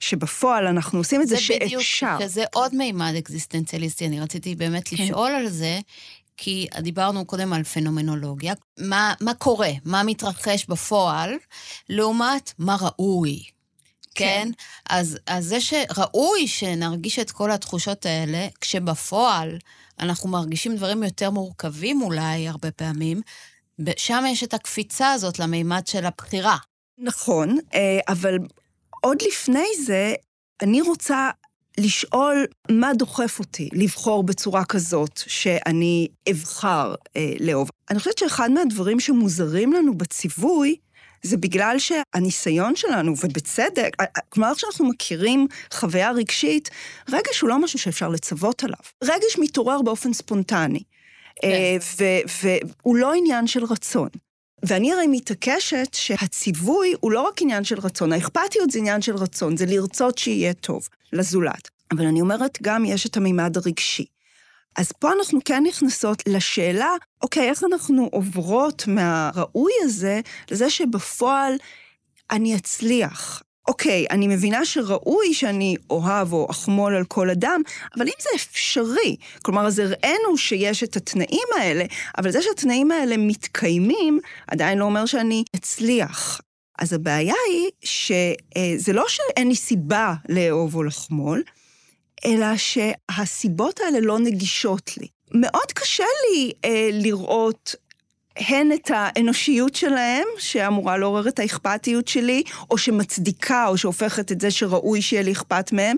שבפועל 0.00 0.66
אנחנו 0.66 0.98
עושים 0.98 1.22
את 1.22 1.28
זה, 1.28 1.34
זה 1.34 1.40
שאפשר. 1.40 1.66
בדיוק, 2.16 2.30
שזה 2.30 2.44
עוד 2.54 2.74
מימד 2.74 3.12
אקזיסטנציאליסטי. 3.18 4.06
אני 4.06 4.20
רציתי 4.20 4.54
באמת 4.54 4.88
כן. 4.88 4.96
לשאול 5.04 5.30
על 5.30 5.48
זה, 5.48 5.78
כי 6.42 6.66
דיברנו 6.78 7.24
קודם 7.24 7.52
על 7.52 7.64
פנומנולוגיה. 7.64 8.54
מה, 8.78 9.14
מה 9.20 9.34
קורה? 9.34 9.70
מה 9.84 10.02
מתרחש 10.02 10.66
בפועל, 10.68 11.34
לעומת 11.88 12.52
מה 12.58 12.76
ראוי. 12.80 13.42
כן? 14.14 14.24
כן? 14.24 14.50
אז, 14.90 15.18
אז 15.26 15.44
זה 15.44 15.60
שראוי 15.60 16.48
שנרגיש 16.48 17.18
את 17.18 17.30
כל 17.30 17.50
התחושות 17.50 18.06
האלה, 18.06 18.48
כשבפועל 18.60 19.58
אנחנו 20.00 20.28
מרגישים 20.28 20.76
דברים 20.76 21.02
יותר 21.02 21.30
מורכבים 21.30 22.02
אולי, 22.02 22.48
הרבה 22.48 22.70
פעמים, 22.70 23.20
שם 23.96 24.24
יש 24.28 24.44
את 24.44 24.54
הקפיצה 24.54 25.12
הזאת 25.12 25.38
למימד 25.38 25.86
של 25.86 26.06
הבחירה. 26.06 26.56
נכון, 26.98 27.58
אה, 27.74 28.00
אבל 28.08 28.38
עוד 29.00 29.22
לפני 29.22 29.66
זה, 29.84 30.14
אני 30.62 30.80
רוצה 30.80 31.30
לשאול 31.80 32.46
מה 32.70 32.94
דוחף 32.94 33.38
אותי 33.38 33.68
לבחור 33.72 34.22
בצורה 34.22 34.64
כזאת 34.64 35.20
שאני 35.26 36.08
אבחר 36.30 36.94
אה, 37.16 37.32
לאהוב. 37.40 37.70
אני 37.90 37.98
חושבת 37.98 38.18
שאחד 38.18 38.50
מהדברים 38.50 39.00
שמוזרים 39.00 39.72
לנו 39.72 39.94
בציווי, 39.94 40.76
זה 41.22 41.36
בגלל 41.36 41.76
שהניסיון 41.78 42.76
שלנו, 42.76 43.14
ובצדק, 43.24 43.96
כלומר, 44.28 44.54
כשאנחנו 44.54 44.88
מכירים 44.88 45.46
חוויה 45.72 46.10
רגשית, 46.10 46.70
רגש 47.08 47.40
הוא 47.40 47.48
לא 47.48 47.58
משהו 47.58 47.78
שאפשר 47.78 48.08
לצוות 48.08 48.64
עליו. 48.64 48.78
רגש 49.04 49.38
מתעורר 49.38 49.82
באופן 49.82 50.12
ספונטני. 50.12 50.82
כן. 51.42 51.48
והוא 52.42 52.96
לא 52.96 53.12
עניין 53.14 53.46
של 53.46 53.64
רצון. 53.64 54.08
ואני 54.62 54.92
הרי 54.92 55.06
מתעקשת 55.06 55.88
שהציווי 55.94 56.94
הוא 57.00 57.12
לא 57.12 57.20
רק 57.20 57.42
עניין 57.42 57.64
של 57.64 57.78
רצון, 57.78 58.12
האכפתיות 58.12 58.70
זה 58.70 58.78
עניין 58.78 59.02
של 59.02 59.16
רצון, 59.16 59.56
זה 59.56 59.66
לרצות 59.66 60.18
שיהיה 60.18 60.54
טוב 60.54 60.88
לזולת. 61.12 61.70
אבל 61.92 62.06
אני 62.06 62.20
אומרת, 62.20 62.58
גם 62.62 62.84
יש 62.84 63.06
את 63.06 63.16
המימד 63.16 63.56
הרגשי. 63.56 64.04
אז 64.76 64.92
פה 64.92 65.12
אנחנו 65.12 65.40
כן 65.44 65.62
נכנסות 65.66 66.22
לשאלה, 66.26 66.90
אוקיי, 67.22 67.48
איך 67.48 67.64
אנחנו 67.64 68.08
עוברות 68.12 68.84
מהראוי 68.86 69.72
הזה 69.82 70.20
לזה 70.50 70.70
שבפועל 70.70 71.52
אני 72.30 72.56
אצליח. 72.56 73.42
אוקיי, 73.68 74.06
אני 74.10 74.28
מבינה 74.28 74.64
שראוי 74.64 75.34
שאני 75.34 75.76
אוהב 75.90 76.32
או 76.32 76.46
אחמול 76.50 76.96
על 76.96 77.04
כל 77.04 77.30
אדם, 77.30 77.60
אבל 77.96 78.06
אם 78.06 78.12
זה 78.22 78.28
אפשרי, 78.36 79.16
כלומר, 79.42 79.66
אז 79.66 79.78
הראינו 79.78 80.36
שיש 80.36 80.84
את 80.84 80.96
התנאים 80.96 81.48
האלה, 81.58 81.84
אבל 82.18 82.30
זה 82.30 82.42
שהתנאים 82.42 82.90
האלה 82.90 83.16
מתקיימים, 83.16 84.20
עדיין 84.46 84.78
לא 84.78 84.84
אומר 84.84 85.06
שאני 85.06 85.44
אצליח. 85.56 86.40
אז 86.80 86.92
הבעיה 86.92 87.34
היא 87.48 87.70
שזה 87.84 88.92
לא 88.92 89.04
שאין 89.08 89.48
לי 89.48 89.54
סיבה 89.54 90.14
לאהוב 90.28 90.74
או 90.74 90.82
לחמול, 90.82 91.42
אלא 92.24 92.46
שהסיבות 92.56 93.80
האלה 93.80 94.00
לא 94.00 94.18
נגישות 94.18 94.90
לי. 94.96 95.06
מאוד 95.34 95.72
קשה 95.74 96.04
לי 96.30 96.52
אה, 96.64 96.88
לראות 96.92 97.74
הן 98.36 98.72
את 98.72 98.90
האנושיות 98.94 99.74
שלהם, 99.74 100.24
שאמורה 100.38 100.98
לעורר 100.98 101.28
את 101.28 101.38
האכפתיות 101.38 102.08
שלי, 102.08 102.42
או 102.70 102.78
שמצדיקה, 102.78 103.66
או 103.66 103.78
שהופכת 103.78 104.32
את 104.32 104.40
זה 104.40 104.50
שראוי 104.50 105.02
שיהיה 105.02 105.22
לי 105.22 105.32
אכפת 105.32 105.72
מהם. 105.72 105.96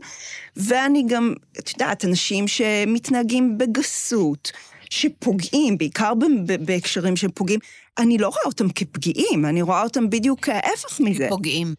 ואני 0.57 1.05
גם, 1.09 1.35
את 1.59 1.71
יודעת, 1.71 2.05
אנשים 2.05 2.49
שמתנהגים 2.49 3.59
בגסות, 3.59 4.53
שפוגעים, 4.91 5.79
בעיקר 5.79 6.13
בהקשרים 6.61 7.17
שהם 7.17 7.31
פוגעים, 7.31 7.61
אני 7.99 8.19
לא 8.19 8.29
רואה 8.29 8.43
אותם 8.47 8.69
כפגיעים, 8.69 9.47
אני 9.47 9.63
רואה 9.63 9.83
אותם 9.83 10.11
בדיוק 10.11 10.49
ההפך 10.49 11.01
מזה. 11.01 11.27
פוגעים. 11.29 11.75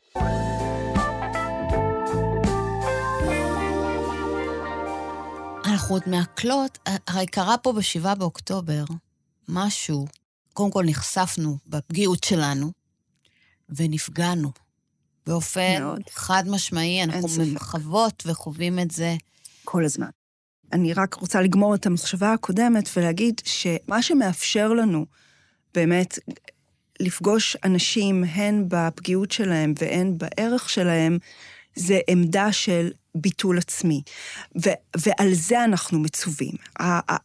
אנחנו 5.65 5.95
עוד 5.95 6.03
מעכלות, 6.07 6.79
הרי 7.07 7.25
קרה 7.25 7.57
פה 7.57 7.71
ב-7 7.71 8.15
באוקטובר 8.15 8.83
משהו 9.49 10.07
קודם 10.53 10.71
כל 10.71 10.83
נחשפנו 10.85 11.57
בפגיעות 11.67 12.23
שלנו, 12.23 12.71
ונפגענו. 13.69 14.51
באופן 15.27 15.79
מאוד. 15.79 16.01
חד 16.11 16.43
משמעי, 16.47 17.03
אנחנו 17.03 17.27
חוות 17.57 18.23
וחווים 18.25 18.79
את 18.79 18.91
זה. 18.91 19.15
כל 19.63 19.85
הזמן. 19.85 20.09
אני 20.73 20.93
רק 20.93 21.13
רוצה 21.13 21.41
לגמור 21.41 21.75
את 21.75 21.85
המחשבה 21.85 22.33
הקודמת 22.33 22.89
ולהגיד 22.97 23.41
שמה 23.45 24.01
שמאפשר 24.01 24.73
לנו 24.73 25.05
באמת 25.75 26.19
לפגוש 26.99 27.57
אנשים 27.63 28.23
הן 28.23 28.65
בפגיעות 28.67 29.31
שלהם 29.31 29.73
והן 29.81 30.17
בערך 30.17 30.69
שלהם, 30.69 31.17
זה 31.75 31.99
עמדה 32.07 32.51
של 32.51 32.91
ביטול 33.15 33.57
עצמי. 33.57 34.01
ו- 34.65 34.69
ועל 34.97 35.33
זה 35.33 35.63
אנחנו 35.63 35.99
מצווים, 35.99 36.51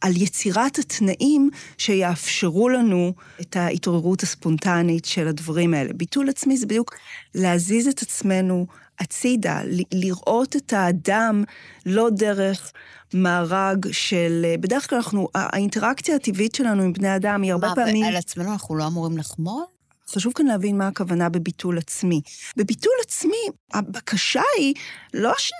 על 0.01 0.17
יצירת 0.17 0.79
התנאים 0.79 1.49
שיאפשרו 1.77 2.69
לנו 2.69 3.13
את 3.41 3.55
ההתעוררות 3.55 4.23
הספונטנית 4.23 5.05
של 5.05 5.27
הדברים 5.27 5.73
האלה. 5.73 5.93
ביטול 5.93 6.29
עצמי 6.29 6.57
זה 6.57 6.65
בדיוק 6.65 6.95
להזיז 7.35 7.87
את 7.87 8.01
עצמנו 8.01 8.67
הצידה, 8.99 9.61
לראות 9.93 10.55
את 10.55 10.73
האדם 10.73 11.43
לא 11.85 12.09
דרך 12.09 12.71
מארג 13.13 13.91
של... 13.91 14.45
בדרך 14.59 14.89
כלל 14.89 14.97
אנחנו, 14.97 15.27
האינטראקציה 15.35 16.15
הטבעית 16.15 16.55
שלנו 16.55 16.83
עם 16.83 16.93
בני 16.93 17.15
אדם 17.15 17.41
היא 17.41 17.51
הרבה 17.51 17.67
מה, 17.67 17.75
פעמים... 17.75 18.01
מה, 18.01 18.05
ועל 18.05 18.15
עצמנו 18.15 18.51
אנחנו 18.51 18.75
לא 18.75 18.87
אמורים 18.87 19.17
לחמול? 19.17 19.63
חשוב 20.09 20.33
כאן 20.35 20.45
להבין 20.45 20.77
מה 20.77 20.87
הכוונה 20.87 21.29
בביטול 21.29 21.77
עצמי. 21.77 22.21
בביטול 22.57 22.93
עצמי, 23.05 23.47
הבקשה 23.73 24.41
היא 24.57 24.73
לא 25.13 25.33
ש... 25.37 25.51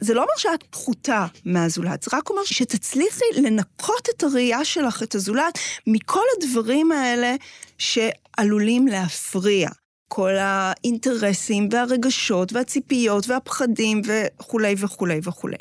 זה 0.00 0.14
לא 0.14 0.20
אומר 0.20 0.32
שאת 0.36 0.62
פחותה 0.70 1.26
מהזולת, 1.44 2.02
זה 2.02 2.16
רק 2.16 2.30
אומר 2.30 2.44
שתצליחי 2.44 3.24
לנקות 3.36 4.08
את 4.16 4.22
הראייה 4.22 4.64
שלך, 4.64 5.02
את 5.02 5.14
הזולת, 5.14 5.58
מכל 5.86 6.24
הדברים 6.36 6.92
האלה 6.92 7.34
שעלולים 7.78 8.86
להפריע. 8.86 9.68
כל 10.08 10.34
האינטרסים 10.38 11.68
והרגשות 11.72 12.52
והציפיות 12.52 13.28
והפחדים 13.28 14.00
וכולי 14.04 14.74
וכולי 14.78 15.20
וכולי. 15.22 15.56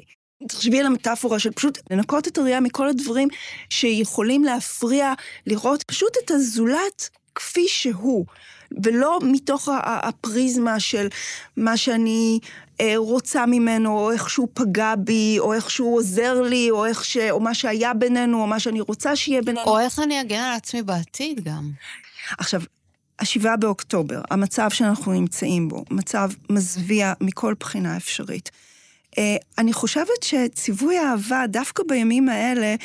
תחשבי 0.47 0.79
על 0.79 0.86
המטאפורה 0.86 1.39
של 1.39 1.51
פשוט 1.51 1.79
לנקות 1.91 2.27
את 2.27 2.38
הראייה 2.38 2.60
מכל 2.60 2.89
הדברים 2.89 3.27
שיכולים 3.69 4.43
להפריע, 4.43 5.13
לראות 5.47 5.84
פשוט 5.84 6.17
את 6.25 6.32
הזולת 6.32 7.10
כפי 7.36 7.67
שהוא, 7.67 8.25
ולא 8.84 9.19
מתוך 9.23 9.69
הפריזמה 9.84 10.79
של 10.79 11.08
מה 11.58 11.77
שאני 11.77 12.39
אה, 12.82 12.93
רוצה 12.97 13.45
ממנו, 13.45 13.99
או 13.99 14.12
איך 14.12 14.29
שהוא 14.29 14.47
פגע 14.53 14.93
בי, 14.97 15.39
או 15.39 15.53
איך 15.53 15.69
שהוא 15.69 15.95
עוזר 15.95 16.41
לי, 16.41 16.69
או, 16.69 16.86
איך 16.86 17.06
ש... 17.06 17.17
או 17.17 17.39
מה 17.39 17.53
שהיה 17.53 17.93
בינינו, 17.93 18.41
או 18.41 18.47
מה 18.47 18.60
שאני 18.60 18.82
רוצה 18.82 19.15
שיהיה 19.15 19.41
בינינו. 19.41 19.65
או 19.65 19.79
איך 19.79 19.99
אני 19.99 20.21
אגן 20.21 20.39
על 20.39 20.56
עצמי 20.56 20.82
בעתיד 20.82 21.43
גם. 21.43 21.71
עכשיו, 22.38 22.62
השבעה 23.23 23.57
באוקטובר, 23.57 24.21
המצב 24.31 24.69
שאנחנו 24.69 25.12
נמצאים 25.12 25.69
בו, 25.69 25.86
מצב 25.91 26.29
מזוויע 26.49 27.13
מכל 27.21 27.53
בחינה 27.59 27.97
אפשרית. 27.97 28.51
אה, 29.17 29.36
אני 29.57 29.73
חושבת 29.73 30.23
שציווי 30.23 30.97
האהבה, 30.97 31.43
דווקא 31.47 31.83
בימים 31.88 32.29
האלה, 32.29 32.75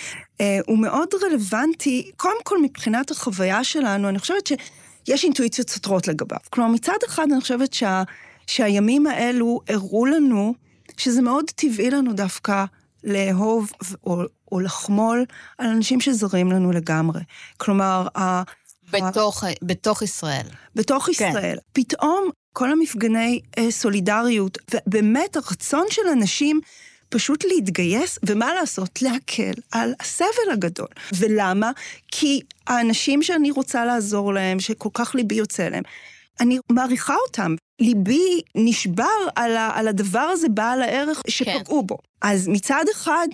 אה, 0.41 0.59
הוא 0.67 0.79
מאוד 0.79 1.09
רלוונטי, 1.23 2.11
קודם 2.17 2.43
כל 2.45 2.63
מבחינת 2.63 3.11
החוויה 3.11 3.65
שלנו, 3.65 4.09
אני 4.09 4.19
חושבת 4.19 4.47
שיש 4.47 5.25
אינטואיציות 5.25 5.71
סותרות 5.71 6.09
לגביו. 6.09 6.39
כלומר, 6.51 6.71
מצד 6.71 6.99
אחד 7.07 7.27
אני 7.33 7.41
חושבת 7.41 7.73
שה, 7.73 8.03
שהימים 8.47 9.07
האלו 9.07 9.61
הראו 9.69 10.07
לנו 10.07 10.55
שזה 10.97 11.23
מאוד 11.23 11.45
טבעי 11.55 11.91
לנו 11.91 12.13
דווקא 12.13 12.65
לאהוב 13.05 13.71
או, 14.07 14.23
או 14.53 14.61
לחמול 14.61 15.25
על 15.59 15.67
אנשים 15.67 16.01
שזרים 16.01 16.53
לנו 16.53 16.73
לגמרי. 16.73 17.21
כלומר. 17.57 18.07
בתוך, 18.93 19.45
בתוך 19.63 20.03
ישראל. 20.03 20.47
בתוך 20.75 21.05
כן. 21.05 21.13
ישראל. 21.13 21.57
כן. 21.57 21.83
פתאום 21.83 22.31
כל 22.53 22.73
המפגני 22.73 23.41
אה, 23.59 23.71
סולידריות, 23.71 24.59
ובאמת 24.75 25.37
הרצון 25.37 25.87
של 25.91 26.03
אנשים 26.13 26.61
פשוט 27.09 27.45
להתגייס, 27.45 28.19
ומה 28.27 28.55
לעשות? 28.55 29.03
להקל 29.03 29.53
על 29.73 29.95
הסבל 30.01 30.51
הגדול. 30.53 30.89
ולמה? 31.13 31.71
כי 32.09 32.41
האנשים 32.67 33.23
שאני 33.23 33.51
רוצה 33.51 33.85
לעזור 33.85 34.35
להם, 34.35 34.61
שכל 34.61 34.89
כך 34.95 35.15
ליבי 35.15 35.35
יוצא 35.35 35.69
להם, 35.69 35.83
אני 36.41 36.59
מעריכה 36.73 37.15
אותם. 37.27 37.55
ליבי 37.81 38.41
נשבר 38.55 39.05
על, 39.37 39.57
ה, 39.57 39.71
על 39.75 39.89
הדבר 39.89 40.19
הזה, 40.19 40.49
בעל 40.49 40.83
הערך 40.83 41.23
שפגעו 41.29 41.81
כן. 41.81 41.87
בו. 41.87 41.99
אז 42.23 42.49
מצד 42.49 42.85
אחד, 42.93 43.29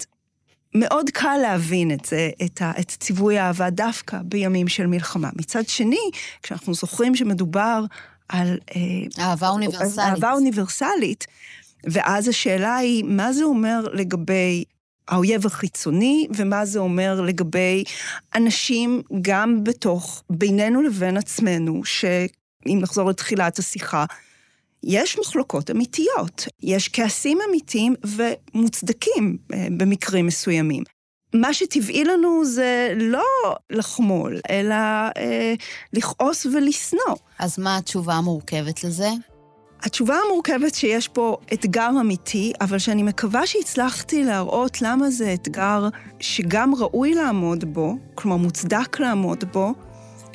מאוד 0.77 1.11
קל 1.11 1.39
להבין 1.43 1.91
את 1.91 2.05
זה, 2.05 2.31
את, 2.45 2.63
ה, 2.63 2.73
את 2.81 2.89
ציווי 2.89 3.39
האהבה 3.39 3.71
דווקא 3.71 4.19
בימים 4.25 4.69
של 4.69 4.87
מלחמה. 4.87 5.31
מצד 5.37 5.69
שני, 5.69 6.11
כשאנחנו 6.43 6.75
זוכרים 6.75 7.17
שמדובר 7.17 7.85
על... 8.29 8.59
אה, 8.77 9.25
אהבה 9.25 9.49
אוניברסלית. 9.49 9.99
אהבה 9.99 10.33
אוניברסלית, 10.33 11.27
ואז 11.85 12.29
השאלה 12.29 12.77
היא, 12.77 13.05
מה 13.05 13.33
זה 13.33 13.45
אומר 13.45 13.85
לגבי 13.93 14.65
האויב 15.09 15.47
החיצוני, 15.47 16.27
ומה 16.37 16.67
זה 16.67 16.79
אומר 16.79 17.21
לגבי 17.21 17.85
אנשים 18.35 19.03
גם 19.23 19.65
בתוך, 19.65 20.23
בינינו 20.31 20.83
לבין 20.83 21.17
עצמנו, 21.17 21.85
שאם 21.85 22.79
נחזור 22.81 23.11
לתחילת 23.11 23.59
השיחה, 23.59 24.05
יש 24.87 25.19
מחלוקות 25.19 25.71
אמיתיות, 25.71 26.47
יש 26.63 26.89
כעסים 26.89 27.39
אמיתיים 27.49 27.95
ומוצדקים 28.05 29.37
אה, 29.55 29.67
במקרים 29.77 30.27
מסוימים. 30.27 30.83
מה 31.35 31.55
שטבעי 31.55 32.05
לנו 32.05 32.45
זה 32.45 32.95
לא 32.97 33.25
לחמול, 33.71 34.41
אלא 34.51 34.75
אה, 34.75 35.55
לכעוס 35.93 36.47
ולשנוא. 36.47 37.17
אז 37.39 37.59
מה 37.59 37.77
התשובה 37.77 38.15
המורכבת 38.15 38.85
לזה? 38.85 39.09
התשובה 39.83 40.17
המורכבת 40.27 40.75
שיש 40.75 41.09
פה 41.09 41.37
אתגר 41.53 41.91
אמיתי, 42.01 42.53
אבל 42.61 42.79
שאני 42.79 43.03
מקווה 43.03 43.47
שהצלחתי 43.47 44.25
להראות 44.25 44.83
למה 44.83 45.11
זה 45.11 45.35
אתגר 45.35 45.89
שגם 46.21 46.75
ראוי 46.75 47.15
לעמוד 47.15 47.65
בו, 47.65 47.97
כלומר 48.15 48.37
מוצדק 48.37 49.01
לעמוד 49.01 49.45
בו, 49.53 49.73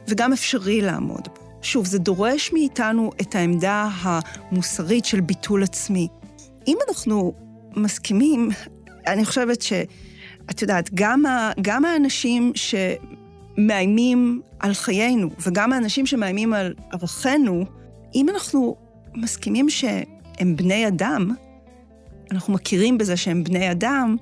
וגם 0.07 0.33
אפשרי 0.33 0.81
לעמוד 0.81 1.27
בו. 1.27 1.48
שוב, 1.61 1.85
זה 1.85 1.99
דורש 1.99 2.53
מאיתנו 2.53 3.11
את 3.21 3.35
העמדה 3.35 3.89
המוסרית 4.01 5.05
של 5.05 5.21
ביטול 5.21 5.63
עצמי. 5.63 6.07
אם 6.67 6.77
אנחנו 6.89 7.33
מסכימים, 7.75 8.49
אני 9.07 9.25
חושבת 9.25 9.61
ש... 9.61 9.73
את 10.49 10.61
יודעת, 10.61 10.89
גם, 10.93 11.25
ה, 11.25 11.51
גם 11.61 11.85
האנשים 11.85 12.51
שמאיימים 12.55 14.41
על 14.59 14.73
חיינו, 14.73 15.29
וגם 15.47 15.73
האנשים 15.73 16.05
שמאיימים 16.05 16.53
על 16.53 16.73
ערכינו, 16.91 17.65
אם 18.15 18.29
אנחנו 18.29 18.75
מסכימים 19.15 19.69
שהם 19.69 20.55
בני 20.55 20.87
אדם, 20.87 21.31
אנחנו 22.31 22.53
מכירים 22.53 22.97
בזה 22.97 23.17
שהם 23.17 23.43
בני 23.43 23.71
אדם, 23.71 24.15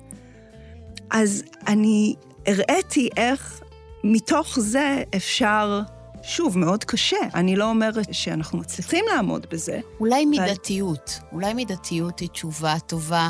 אז 1.10 1.42
אני 1.66 2.14
הראיתי 2.46 3.08
איך 3.16 3.60
מתוך 4.04 4.58
זה 4.60 5.02
אפשר, 5.16 5.80
שוב, 6.28 6.58
מאוד 6.58 6.84
קשה, 6.84 7.16
אני 7.34 7.56
לא 7.56 7.64
אומרת 7.64 8.06
שאנחנו 8.12 8.58
מצליחים 8.58 9.04
לעמוד 9.14 9.46
בזה. 9.50 9.80
אולי 10.00 10.24
מידתיות, 10.24 11.18
אבל... 11.20 11.28
אולי 11.32 11.54
מידתיות 11.54 12.20
היא 12.20 12.28
תשובה 12.28 12.74
טובה, 12.86 13.28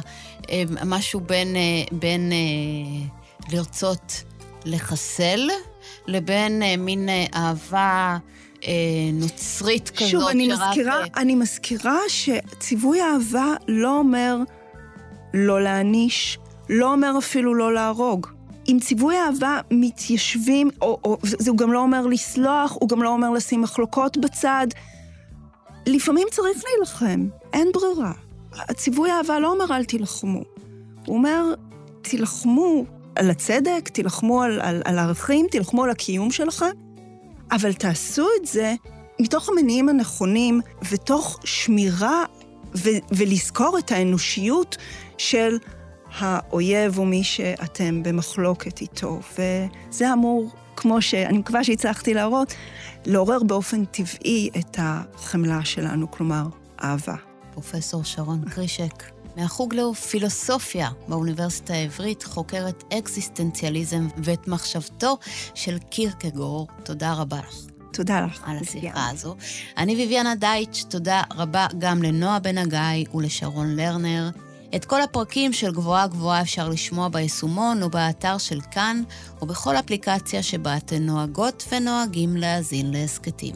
אה, 0.51 0.63
משהו 0.87 1.21
בין, 1.21 1.57
אה, 1.57 1.63
בין 1.93 2.33
אה, 2.33 3.09
לרצות 3.53 4.23
לחסל, 4.65 5.49
לבין 6.07 6.63
מין 6.79 7.09
אהבה... 7.35 8.19
נוצרית 9.13 9.91
כזאת, 9.91 10.11
שוב, 10.11 10.29
אני 10.29 10.49
שרק... 10.51 10.69
מזכירה, 10.69 11.05
אני 11.17 11.35
מזכירה 11.35 11.99
שציווי 12.09 13.01
אהבה 13.03 13.55
לא 13.69 13.99
אומר 13.99 14.37
לא 15.35 15.63
להעניש, 15.63 16.39
לא 16.69 16.93
אומר 16.93 17.15
אפילו 17.19 17.55
לא 17.55 17.75
להרוג. 17.75 18.38
עם 18.69 18.81
ציווי 18.81 19.17
אהבה 19.17 19.61
מתיישבים, 19.71 20.71
או, 20.83 20.99
או 21.05 21.19
זה 21.23 21.51
גם 21.57 21.73
לא 21.73 21.79
אומר 21.79 22.07
לסלוח, 22.07 22.77
הוא 22.81 22.89
גם 22.89 23.03
לא 23.03 23.09
אומר 23.09 23.31
לשים 23.31 23.63
מחלוקות 23.63 24.17
בצד. 24.17 24.67
לפעמים 25.87 26.29
צריך 26.31 26.63
להילחם, 26.65 27.29
אין 27.53 27.69
ברירה. 27.73 28.13
הציווי 28.53 29.11
אהבה 29.11 29.39
לא 29.39 29.53
אומר 29.53 29.77
אל 29.77 29.85
תילחמו. 29.85 30.43
הוא 31.07 31.17
אומר, 31.17 31.55
תילחמו 32.03 32.85
על 33.17 33.31
הצדק, 33.31 33.89
תילחמו 33.93 34.43
על, 34.43 34.61
על, 34.61 34.83
על 34.85 34.99
ערכים, 34.99 35.47
תילחמו 35.51 35.85
על 35.85 35.91
הקיום 35.91 36.31
שלכם, 36.31 36.71
אבל 37.53 37.73
תעשו 37.73 38.27
את 38.41 38.47
זה 38.47 38.75
מתוך 39.21 39.49
המניעים 39.49 39.89
הנכונים 39.89 40.61
ותוך 40.91 41.41
שמירה 41.45 42.25
ו, 42.77 42.89
ולזכור 43.11 43.79
את 43.79 43.93
האנושיות 43.93 44.77
של 45.19 45.59
האויב 46.19 46.99
הוא 46.99 47.07
מי 47.07 47.25
שאתם 47.25 48.03
במחלוקת 48.03 48.81
איתו. 48.81 49.21
וזה 49.33 50.13
אמור, 50.13 50.51
כמו 50.77 51.03
שאני 51.03 51.39
מקווה 51.39 51.65
שהצלחתי 51.65 52.15
להראות, 52.15 52.55
לעורר 53.07 53.43
באופן 53.43 53.85
טבעי 53.85 54.51
את 54.59 54.79
החמלה 54.79 55.65
שלנו, 55.65 56.11
כלומר, 56.11 56.47
אהבה. 56.83 57.15
פרופסור 57.53 58.05
שרון 58.05 58.45
קרישק, 58.51 59.05
מהחוג 59.37 59.75
לפילוסופיה 59.75 60.89
באוניברסיטה 61.09 61.75
העברית, 61.75 62.23
חוקרת 62.23 62.85
אקזיסטנציאליזם 62.99 64.09
ואת 64.25 64.49
מחשבתו 64.49 65.19
של 65.55 65.79
קירקגור. 65.79 66.67
תודה 66.85 67.13
רבה 67.13 67.39
לך. 67.39 67.55
תודה 67.93 68.21
לך. 68.21 68.43
על 68.47 68.57
השיחה 68.61 69.09
הזו. 69.11 69.37
אני 69.77 69.97
ביביאנה 69.97 70.35
דייטש, 70.35 70.83
תודה 70.83 71.23
רבה 71.35 71.67
גם 71.79 72.03
לנועה 72.03 72.39
בן 72.39 72.59
הגיא 72.59 73.15
ולשרון 73.15 73.77
לרנר. 73.77 74.31
את 74.77 74.85
כל 74.85 75.03
הפרקים 75.03 75.53
של 75.53 75.73
גבוהה 75.73 76.07
גבוהה 76.07 76.41
אפשר 76.41 76.69
לשמוע 76.69 77.09
ביישומון 77.09 77.83
או 77.83 77.91
באתר 77.91 78.39
של 78.39 78.61
כאן, 78.71 79.03
או 79.41 79.47
בכל 79.47 79.77
אפליקציה 79.77 80.43
שבה 80.43 80.77
אתן 80.77 81.03
נוהגות 81.03 81.65
ונוהגים 81.73 82.37
להאזין 82.37 82.91
להסכתים. 82.91 83.55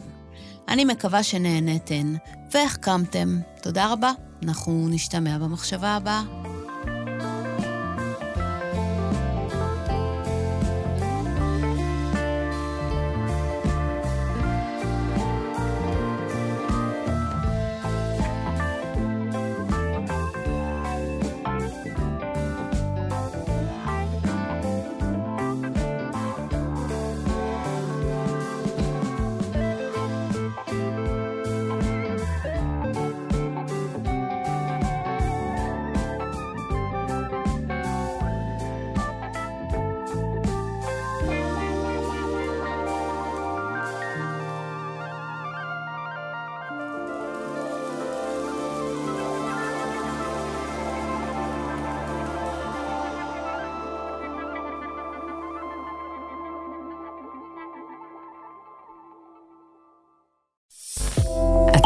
אני 0.67 0.85
מקווה 0.85 1.23
שנהנתן 1.23 2.13
והחכמתם. 2.51 3.39
תודה 3.61 3.91
רבה. 3.91 4.11
אנחנו 4.43 4.87
נשתמע 4.89 5.37
במחשבה 5.37 5.89
הבאה. 5.89 6.42